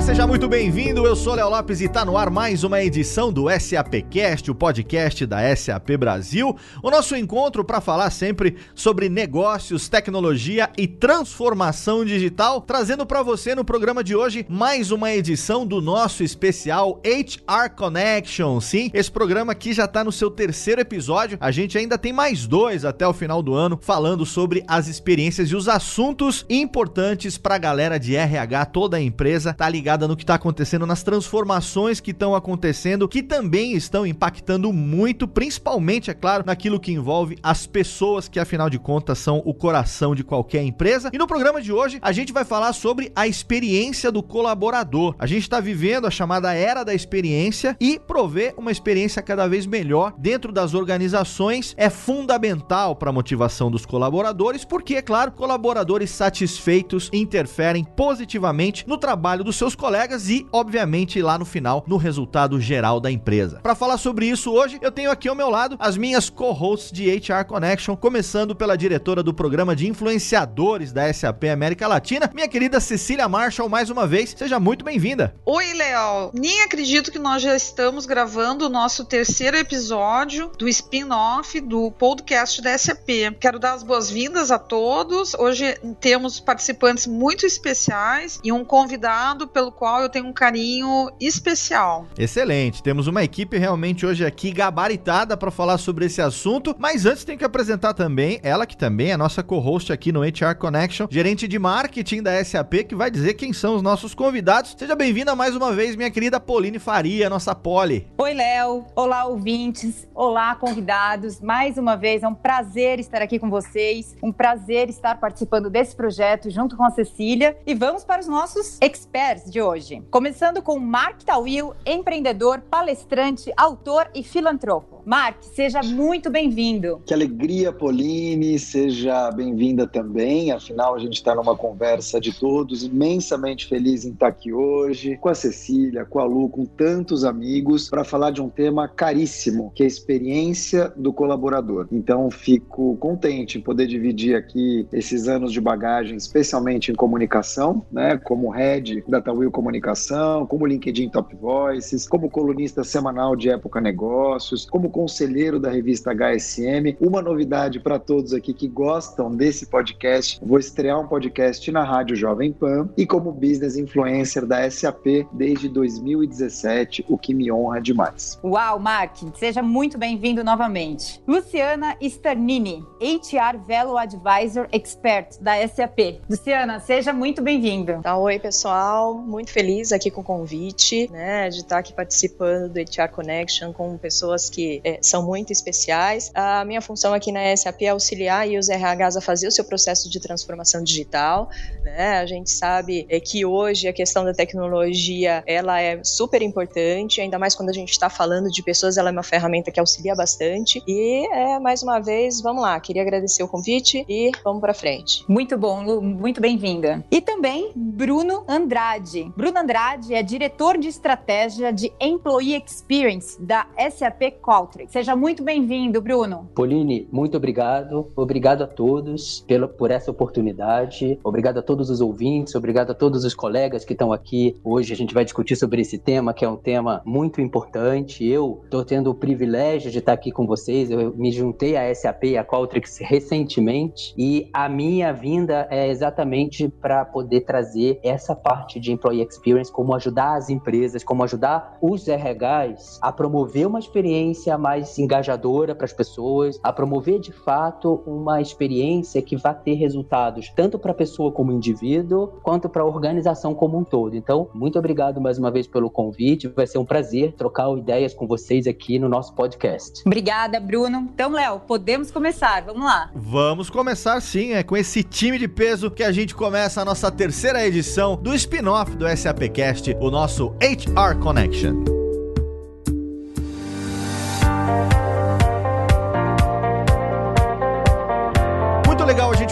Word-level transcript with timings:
Seja 0.00 0.26
muito 0.26 0.48
bem-vindo. 0.48 1.04
Eu 1.04 1.14
sou 1.14 1.34
Léo 1.34 1.50
Lopes 1.50 1.82
e 1.82 1.84
está 1.84 2.06
no 2.06 2.16
ar 2.16 2.30
mais 2.30 2.64
uma 2.64 2.82
edição 2.82 3.30
do 3.30 3.50
SAPcast, 3.50 4.50
o 4.50 4.54
podcast 4.54 5.26
da 5.26 5.54
SAP 5.54 5.90
Brasil. 5.98 6.56
O 6.82 6.90
nosso 6.90 7.14
encontro 7.14 7.62
para 7.62 7.82
falar 7.82 8.08
sempre 8.10 8.56
sobre 8.74 9.10
negócios, 9.10 9.90
tecnologia 9.90 10.70
e 10.78 10.86
transformação 10.86 12.02
digital, 12.02 12.62
trazendo 12.62 13.04
para 13.04 13.22
você 13.22 13.54
no 13.54 13.62
programa 13.62 14.02
de 14.02 14.16
hoje 14.16 14.46
mais 14.48 14.90
uma 14.90 15.12
edição 15.12 15.66
do 15.66 15.82
nosso 15.82 16.24
especial 16.24 16.98
HR 17.04 17.68
Connection. 17.76 18.58
Sim, 18.58 18.90
esse 18.94 19.10
programa 19.10 19.52
aqui 19.52 19.74
já 19.74 19.84
está 19.84 20.02
no 20.02 20.10
seu 20.10 20.30
terceiro 20.30 20.80
episódio. 20.80 21.36
A 21.38 21.50
gente 21.50 21.76
ainda 21.76 21.98
tem 21.98 22.12
mais 22.12 22.46
dois 22.46 22.86
até 22.86 23.06
o 23.06 23.12
final 23.12 23.42
do 23.42 23.52
ano 23.52 23.78
falando 23.82 24.24
sobre 24.24 24.64
as 24.66 24.88
experiências 24.88 25.50
e 25.50 25.56
os 25.56 25.68
assuntos 25.68 26.46
importantes 26.48 27.36
para 27.36 27.56
a 27.56 27.58
galera 27.58 27.98
de 27.98 28.16
RH, 28.16 28.64
toda 28.66 28.96
a 28.96 29.00
empresa 29.00 29.52
tá 29.52 29.68
ligada 29.68 29.89
no 29.98 30.16
que 30.16 30.22
está 30.22 30.34
acontecendo, 30.34 30.86
nas 30.86 31.02
transformações 31.02 32.00
que 32.00 32.10
estão 32.10 32.34
acontecendo, 32.34 33.08
que 33.08 33.22
também 33.22 33.74
estão 33.74 34.06
impactando 34.06 34.72
muito, 34.72 35.26
principalmente, 35.26 36.10
é 36.10 36.14
claro, 36.14 36.44
naquilo 36.46 36.80
que 36.80 36.92
envolve 36.92 37.36
as 37.42 37.66
pessoas, 37.66 38.28
que 38.28 38.38
afinal 38.38 38.70
de 38.70 38.78
contas 38.78 39.18
são 39.18 39.42
o 39.44 39.54
coração 39.54 40.14
de 40.14 40.24
qualquer 40.24 40.62
empresa. 40.62 41.10
E 41.12 41.18
no 41.18 41.26
programa 41.26 41.60
de 41.60 41.72
hoje, 41.72 41.98
a 42.02 42.12
gente 42.12 42.32
vai 42.32 42.44
falar 42.44 42.72
sobre 42.72 43.12
a 43.14 43.26
experiência 43.26 44.10
do 44.10 44.22
colaborador. 44.22 45.14
A 45.18 45.26
gente 45.26 45.42
está 45.42 45.60
vivendo 45.60 46.06
a 46.06 46.10
chamada 46.10 46.52
era 46.54 46.84
da 46.84 46.94
experiência 46.94 47.76
e 47.80 47.98
prover 47.98 48.54
uma 48.56 48.70
experiência 48.70 49.22
cada 49.22 49.46
vez 49.46 49.66
melhor 49.66 50.14
dentro 50.18 50.52
das 50.52 50.74
organizações 50.74 51.74
é 51.76 51.90
fundamental 51.90 52.96
para 52.96 53.10
a 53.10 53.12
motivação 53.12 53.70
dos 53.70 53.86
colaboradores, 53.86 54.64
porque, 54.64 54.96
é 54.96 55.02
claro, 55.02 55.32
colaboradores 55.32 56.10
satisfeitos 56.10 57.10
interferem 57.12 57.84
positivamente 57.84 58.86
no 58.86 58.98
trabalho 58.98 59.44
dos 59.44 59.56
seus 59.56 59.74
colegas 59.80 60.28
e, 60.28 60.46
obviamente, 60.52 61.22
lá 61.22 61.38
no 61.38 61.46
final, 61.46 61.82
no 61.86 61.96
resultado 61.96 62.60
geral 62.60 63.00
da 63.00 63.10
empresa. 63.10 63.60
Para 63.62 63.74
falar 63.74 63.96
sobre 63.96 64.26
isso 64.26 64.52
hoje, 64.52 64.78
eu 64.82 64.92
tenho 64.92 65.10
aqui 65.10 65.26
ao 65.26 65.34
meu 65.34 65.48
lado 65.48 65.76
as 65.80 65.96
minhas 65.96 66.28
co-hosts 66.28 66.92
de 66.92 67.10
HR 67.10 67.46
Connection, 67.48 67.96
começando 67.96 68.54
pela 68.54 68.76
diretora 68.76 69.22
do 69.22 69.32
programa 69.32 69.74
de 69.74 69.88
influenciadores 69.88 70.92
da 70.92 71.10
SAP 71.10 71.44
América 71.44 71.88
Latina, 71.88 72.30
minha 72.34 72.46
querida 72.46 72.78
Cecília 72.78 73.26
Marshall, 73.26 73.70
mais 73.70 73.88
uma 73.88 74.06
vez, 74.06 74.34
seja 74.36 74.60
muito 74.60 74.84
bem-vinda. 74.84 75.34
Oi, 75.46 75.72
Léo. 75.72 76.30
Nem 76.34 76.62
acredito 76.62 77.10
que 77.10 77.18
nós 77.18 77.42
já 77.42 77.56
estamos 77.56 78.04
gravando 78.04 78.66
o 78.66 78.68
nosso 78.68 79.06
terceiro 79.06 79.56
episódio 79.56 80.52
do 80.58 80.68
spin-off 80.68 81.58
do 81.58 81.90
podcast 81.92 82.60
da 82.60 82.76
SAP. 82.76 83.08
Quero 83.40 83.58
dar 83.58 83.72
as 83.72 83.82
boas-vindas 83.82 84.50
a 84.50 84.58
todos. 84.58 85.32
Hoje 85.34 85.74
temos 86.00 86.38
participantes 86.38 87.06
muito 87.06 87.46
especiais 87.46 88.38
e 88.44 88.52
um 88.52 88.62
convidado 88.62 89.48
pelo 89.48 89.69
qual 89.70 90.02
eu 90.02 90.08
tenho 90.08 90.26
um 90.26 90.32
carinho 90.32 91.10
especial. 91.20 92.06
Excelente. 92.18 92.82
Temos 92.82 93.06
uma 93.06 93.22
equipe 93.22 93.58
realmente 93.58 94.04
hoje 94.04 94.24
aqui 94.24 94.50
gabaritada 94.50 95.36
para 95.36 95.50
falar 95.50 95.78
sobre 95.78 96.06
esse 96.06 96.20
assunto, 96.20 96.74
mas 96.78 97.06
antes 97.06 97.24
tem 97.24 97.36
que 97.36 97.44
apresentar 97.44 97.94
também 97.94 98.40
ela 98.42 98.66
que 98.66 98.76
também 98.76 99.10
é 99.10 99.16
nossa 99.16 99.42
co-host 99.42 99.92
aqui 99.92 100.12
no 100.12 100.22
HR 100.22 100.54
Connection, 100.58 101.06
gerente 101.10 101.46
de 101.46 101.58
marketing 101.58 102.22
da 102.22 102.42
SAP, 102.44 102.84
que 102.88 102.94
vai 102.94 103.10
dizer 103.10 103.34
quem 103.34 103.52
são 103.52 103.76
os 103.76 103.82
nossos 103.82 104.14
convidados. 104.14 104.74
Seja 104.78 104.94
bem-vinda 104.94 105.34
mais 105.34 105.54
uma 105.54 105.72
vez, 105.72 105.96
minha 105.96 106.10
querida 106.10 106.40
Pauline 106.40 106.78
Faria, 106.78 107.28
nossa 107.30 107.54
Poli. 107.54 108.06
Oi, 108.18 108.34
Léo. 108.34 108.86
Olá, 108.94 109.24
ouvintes. 109.26 110.08
Olá, 110.14 110.54
convidados. 110.54 111.40
Mais 111.40 111.78
uma 111.78 111.96
vez 111.96 112.22
é 112.22 112.28
um 112.28 112.34
prazer 112.34 112.98
estar 112.98 113.22
aqui 113.22 113.38
com 113.38 113.50
vocês. 113.50 114.16
Um 114.22 114.32
prazer 114.32 114.88
estar 114.88 115.18
participando 115.18 115.70
desse 115.70 115.94
projeto 115.94 116.50
junto 116.50 116.76
com 116.76 116.84
a 116.84 116.90
Cecília. 116.90 117.56
E 117.66 117.74
vamos 117.74 118.04
para 118.04 118.20
os 118.20 118.28
nossos 118.28 118.78
experts 118.80 119.50
de 119.50 119.59
hoje 119.62 119.80
hoje. 119.80 120.02
Começando 120.10 120.62
com 120.62 120.78
Mark 120.78 121.22
Tawil, 121.22 121.72
empreendedor, 121.86 122.60
palestrante, 122.60 123.52
autor 123.56 124.08
e 124.14 124.22
filantropo. 124.22 125.00
Mark, 125.04 125.42
seja 125.42 125.80
muito 125.82 126.30
bem-vindo. 126.30 127.00
Que 127.06 127.14
alegria, 127.14 127.72
Pauline, 127.72 128.58
seja 128.58 129.30
bem-vinda 129.30 129.86
também. 129.86 130.52
Afinal, 130.52 130.94
a 130.94 130.98
gente 130.98 131.14
está 131.14 131.34
numa 131.34 131.56
conversa 131.56 132.20
de 132.20 132.38
todos, 132.38 132.84
imensamente 132.84 133.66
feliz 133.66 134.04
em 134.04 134.10
estar 134.10 134.28
aqui 134.28 134.52
hoje, 134.52 135.16
com 135.16 135.28
a 135.28 135.34
Cecília, 135.34 136.04
com 136.04 136.18
a 136.18 136.24
Lu, 136.24 136.48
com 136.48 136.66
tantos 136.66 137.24
amigos, 137.24 137.88
para 137.88 138.04
falar 138.04 138.30
de 138.30 138.42
um 138.42 138.48
tema 138.48 138.86
caríssimo, 138.88 139.72
que 139.74 139.82
é 139.82 139.86
a 139.86 139.88
experiência 139.88 140.92
do 140.96 141.12
colaborador. 141.12 141.88
Então, 141.90 142.30
fico 142.30 142.96
contente 142.98 143.58
em 143.58 143.60
poder 143.60 143.86
dividir 143.86 144.36
aqui 144.36 144.86
esses 144.92 145.28
anos 145.28 145.52
de 145.52 145.60
bagagem, 145.60 146.16
especialmente 146.16 146.92
em 146.92 146.94
comunicação, 146.94 147.84
né, 147.90 148.18
como 148.18 148.50
head 148.50 149.02
da 149.08 149.20
Tawil 149.20 149.49
Comunicação, 149.50 150.46
como 150.46 150.66
LinkedIn 150.66 151.08
Top 151.08 151.34
Voices, 151.36 152.08
como 152.08 152.30
colunista 152.30 152.84
semanal 152.84 153.34
de 153.34 153.50
Época 153.50 153.80
Negócios, 153.80 154.66
como 154.68 154.90
conselheiro 154.90 155.58
da 155.58 155.70
revista 155.70 156.12
HSM. 156.12 156.96
Uma 157.00 157.22
novidade 157.22 157.80
para 157.80 157.98
todos 157.98 158.32
aqui 158.32 158.52
que 158.52 158.68
gostam 158.68 159.34
desse 159.34 159.66
podcast, 159.66 160.40
vou 160.44 160.58
estrear 160.58 161.00
um 161.00 161.06
podcast 161.06 161.70
na 161.70 161.84
Rádio 161.84 162.16
Jovem 162.16 162.52
Pan 162.52 162.88
e 162.96 163.06
como 163.06 163.32
business 163.32 163.76
influencer 163.76 164.46
da 164.46 164.70
SAP 164.70 165.26
desde 165.32 165.68
2017, 165.68 167.04
o 167.08 167.16
que 167.16 167.34
me 167.34 167.50
honra 167.50 167.80
demais. 167.80 168.38
Uau, 168.44 168.78
Mark, 168.78 169.16
seja 169.34 169.62
muito 169.62 169.96
bem-vindo 169.96 170.44
novamente. 170.44 171.22
Luciana 171.26 171.96
Sternini, 172.02 172.84
HR 173.00 173.58
Velo 173.66 173.96
Advisor 173.96 174.68
Expert 174.72 175.40
da 175.40 175.66
SAP. 175.66 176.20
Luciana, 176.28 176.80
seja 176.80 177.12
muito 177.12 177.40
bem-vindo. 177.42 178.00
Tá, 178.02 178.16
oi, 178.16 178.38
pessoal. 178.38 179.14
Muito 179.14 179.39
muito 179.40 179.52
feliz 179.52 179.90
aqui 179.90 180.10
com 180.10 180.20
o 180.20 180.24
convite, 180.24 181.10
né, 181.10 181.48
de 181.48 181.60
estar 181.60 181.78
aqui 181.78 181.94
participando 181.94 182.74
do 182.74 182.78
HR 182.78 183.08
Connection 183.10 183.72
com 183.72 183.96
pessoas 183.96 184.50
que 184.50 184.82
é, 184.84 184.98
são 185.00 185.24
muito 185.24 185.50
especiais. 185.50 186.30
A 186.34 186.62
minha 186.66 186.82
função 186.82 187.14
aqui 187.14 187.32
na 187.32 187.56
SAP 187.56 187.82
é 187.82 187.88
auxiliar 187.88 188.46
e 188.46 188.58
os 188.58 188.68
RHs 188.68 189.16
a 189.16 189.20
fazer 189.20 189.48
o 189.48 189.50
seu 189.50 189.64
processo 189.64 190.10
de 190.10 190.20
transformação 190.20 190.84
digital, 190.84 191.48
né? 191.82 192.18
A 192.18 192.26
gente 192.26 192.50
sabe 192.50 193.06
é, 193.08 193.18
que 193.18 193.46
hoje 193.46 193.88
a 193.88 193.94
questão 193.94 194.24
da 194.24 194.34
tecnologia 194.34 195.42
ela 195.46 195.80
é 195.80 196.04
super 196.04 196.42
importante, 196.42 197.22
ainda 197.22 197.38
mais 197.38 197.54
quando 197.54 197.70
a 197.70 197.74
gente 197.74 197.92
está 197.92 198.10
falando 198.10 198.50
de 198.50 198.62
pessoas, 198.62 198.98
ela 198.98 199.08
é 199.08 199.12
uma 199.12 199.22
ferramenta 199.22 199.70
que 199.70 199.80
auxilia 199.80 200.14
bastante. 200.14 200.82
E 200.86 201.26
é, 201.32 201.58
mais 201.58 201.82
uma 201.82 201.98
vez, 201.98 202.42
vamos 202.42 202.60
lá, 202.60 202.78
queria 202.78 203.00
agradecer 203.00 203.42
o 203.42 203.48
convite 203.48 204.04
e 204.06 204.30
vamos 204.44 204.60
para 204.60 204.74
frente. 204.74 205.24
Muito 205.26 205.56
bom, 205.56 205.82
Lu, 205.82 206.02
muito 206.02 206.42
bem-vinda. 206.42 207.02
E 207.10 207.22
também 207.22 207.72
Bruno 207.74 208.44
Andrade. 208.46 209.29
Bruno 209.36 209.58
Andrade 209.58 210.12
é 210.12 210.22
diretor 210.22 210.76
de 210.76 210.88
estratégia 210.88 211.72
de 211.72 211.92
Employee 212.00 212.60
Experience 212.64 213.40
da 213.40 213.66
SAP 213.90 214.22
Qualtrics. 214.42 214.92
Seja 214.92 215.14
muito 215.14 215.42
bem-vindo, 215.42 216.00
Bruno. 216.02 216.50
Pauline, 216.54 217.08
muito 217.12 217.36
obrigado. 217.36 218.10
Obrigado 218.16 218.64
a 218.64 218.66
todos 218.66 219.44
pela, 219.46 219.68
por 219.68 219.90
essa 219.90 220.10
oportunidade. 220.10 221.18
Obrigado 221.22 221.58
a 221.58 221.62
todos 221.62 221.90
os 221.90 222.00
ouvintes, 222.00 222.54
obrigado 222.54 222.90
a 222.90 222.94
todos 222.94 223.24
os 223.24 223.34
colegas 223.34 223.84
que 223.84 223.92
estão 223.92 224.12
aqui. 224.12 224.56
Hoje 224.64 224.92
a 224.92 224.96
gente 224.96 225.14
vai 225.14 225.24
discutir 225.24 225.54
sobre 225.54 225.80
esse 225.80 225.98
tema, 225.98 226.34
que 226.34 226.44
é 226.44 226.48
um 226.48 226.56
tema 226.56 227.00
muito 227.04 227.40
importante. 227.40 228.26
Eu 228.26 228.62
estou 228.64 228.84
tendo 228.84 229.10
o 229.10 229.14
privilégio 229.14 229.90
de 229.90 229.98
estar 229.98 230.12
aqui 230.12 230.32
com 230.32 230.46
vocês. 230.46 230.90
Eu 230.90 231.14
me 231.16 231.30
juntei 231.30 231.76
à 231.76 231.94
SAP 231.94 232.24
e 232.24 232.36
à 232.36 232.44
Qualtrics 232.44 232.98
recentemente 232.98 234.12
e 234.18 234.48
a 234.52 234.68
minha 234.68 235.12
vinda 235.12 235.68
é 235.70 235.88
exatamente 235.88 236.68
para 236.68 237.04
poder 237.04 237.42
trazer 237.42 238.00
essa 238.02 238.34
parte 238.34 238.80
de 238.80 238.92
Employee 238.92 239.19
Experience, 239.22 239.70
como 239.70 239.94
ajudar 239.94 240.36
as 240.36 240.50
empresas, 240.50 241.04
como 241.04 241.24
ajudar 241.24 241.78
os 241.80 242.06
RHs 242.06 242.98
a 243.00 243.12
promover 243.12 243.66
uma 243.66 243.78
experiência 243.78 244.56
mais 244.56 244.98
engajadora 244.98 245.74
para 245.74 245.84
as 245.84 245.92
pessoas, 245.92 246.58
a 246.62 246.72
promover 246.72 247.20
de 247.20 247.32
fato 247.32 248.02
uma 248.06 248.40
experiência 248.40 249.22
que 249.22 249.36
vá 249.36 249.54
ter 249.54 249.74
resultados 249.74 250.50
tanto 250.54 250.78
para 250.78 250.92
a 250.92 250.94
pessoa 250.94 251.32
como 251.32 251.52
indivíduo, 251.52 252.28
quanto 252.42 252.68
para 252.68 252.82
a 252.82 252.86
organização 252.86 253.54
como 253.54 253.78
um 253.78 253.84
todo. 253.84 254.16
Então, 254.16 254.48
muito 254.54 254.78
obrigado 254.78 255.20
mais 255.20 255.38
uma 255.38 255.50
vez 255.50 255.66
pelo 255.66 255.90
convite. 255.90 256.48
Vai 256.48 256.66
ser 256.66 256.78
um 256.78 256.84
prazer 256.84 257.32
trocar 257.32 257.70
ideias 257.76 258.14
com 258.14 258.26
vocês 258.26 258.66
aqui 258.66 258.98
no 258.98 259.08
nosso 259.08 259.34
podcast. 259.34 260.02
Obrigada, 260.06 260.58
Bruno. 260.60 261.08
Então, 261.12 261.32
Léo, 261.32 261.60
podemos 261.60 262.10
começar. 262.10 262.62
Vamos 262.62 262.84
lá. 262.84 263.10
Vamos 263.14 263.70
começar 263.70 264.20
sim, 264.20 264.52
é 264.52 264.62
com 264.62 264.76
esse 264.76 265.02
time 265.02 265.38
de 265.38 265.48
peso 265.48 265.90
que 265.90 266.02
a 266.02 266.12
gente 266.12 266.34
começa 266.34 266.80
a 266.80 266.84
nossa 266.84 267.10
terceira 267.10 267.66
edição 267.66 268.16
do 268.16 268.34
spin-off 268.34 268.96
do 268.96 269.06
SAPcast, 269.16 269.96
o 270.00 270.10
nosso 270.10 270.54
HR 270.60 271.18
Connection. 271.20 272.00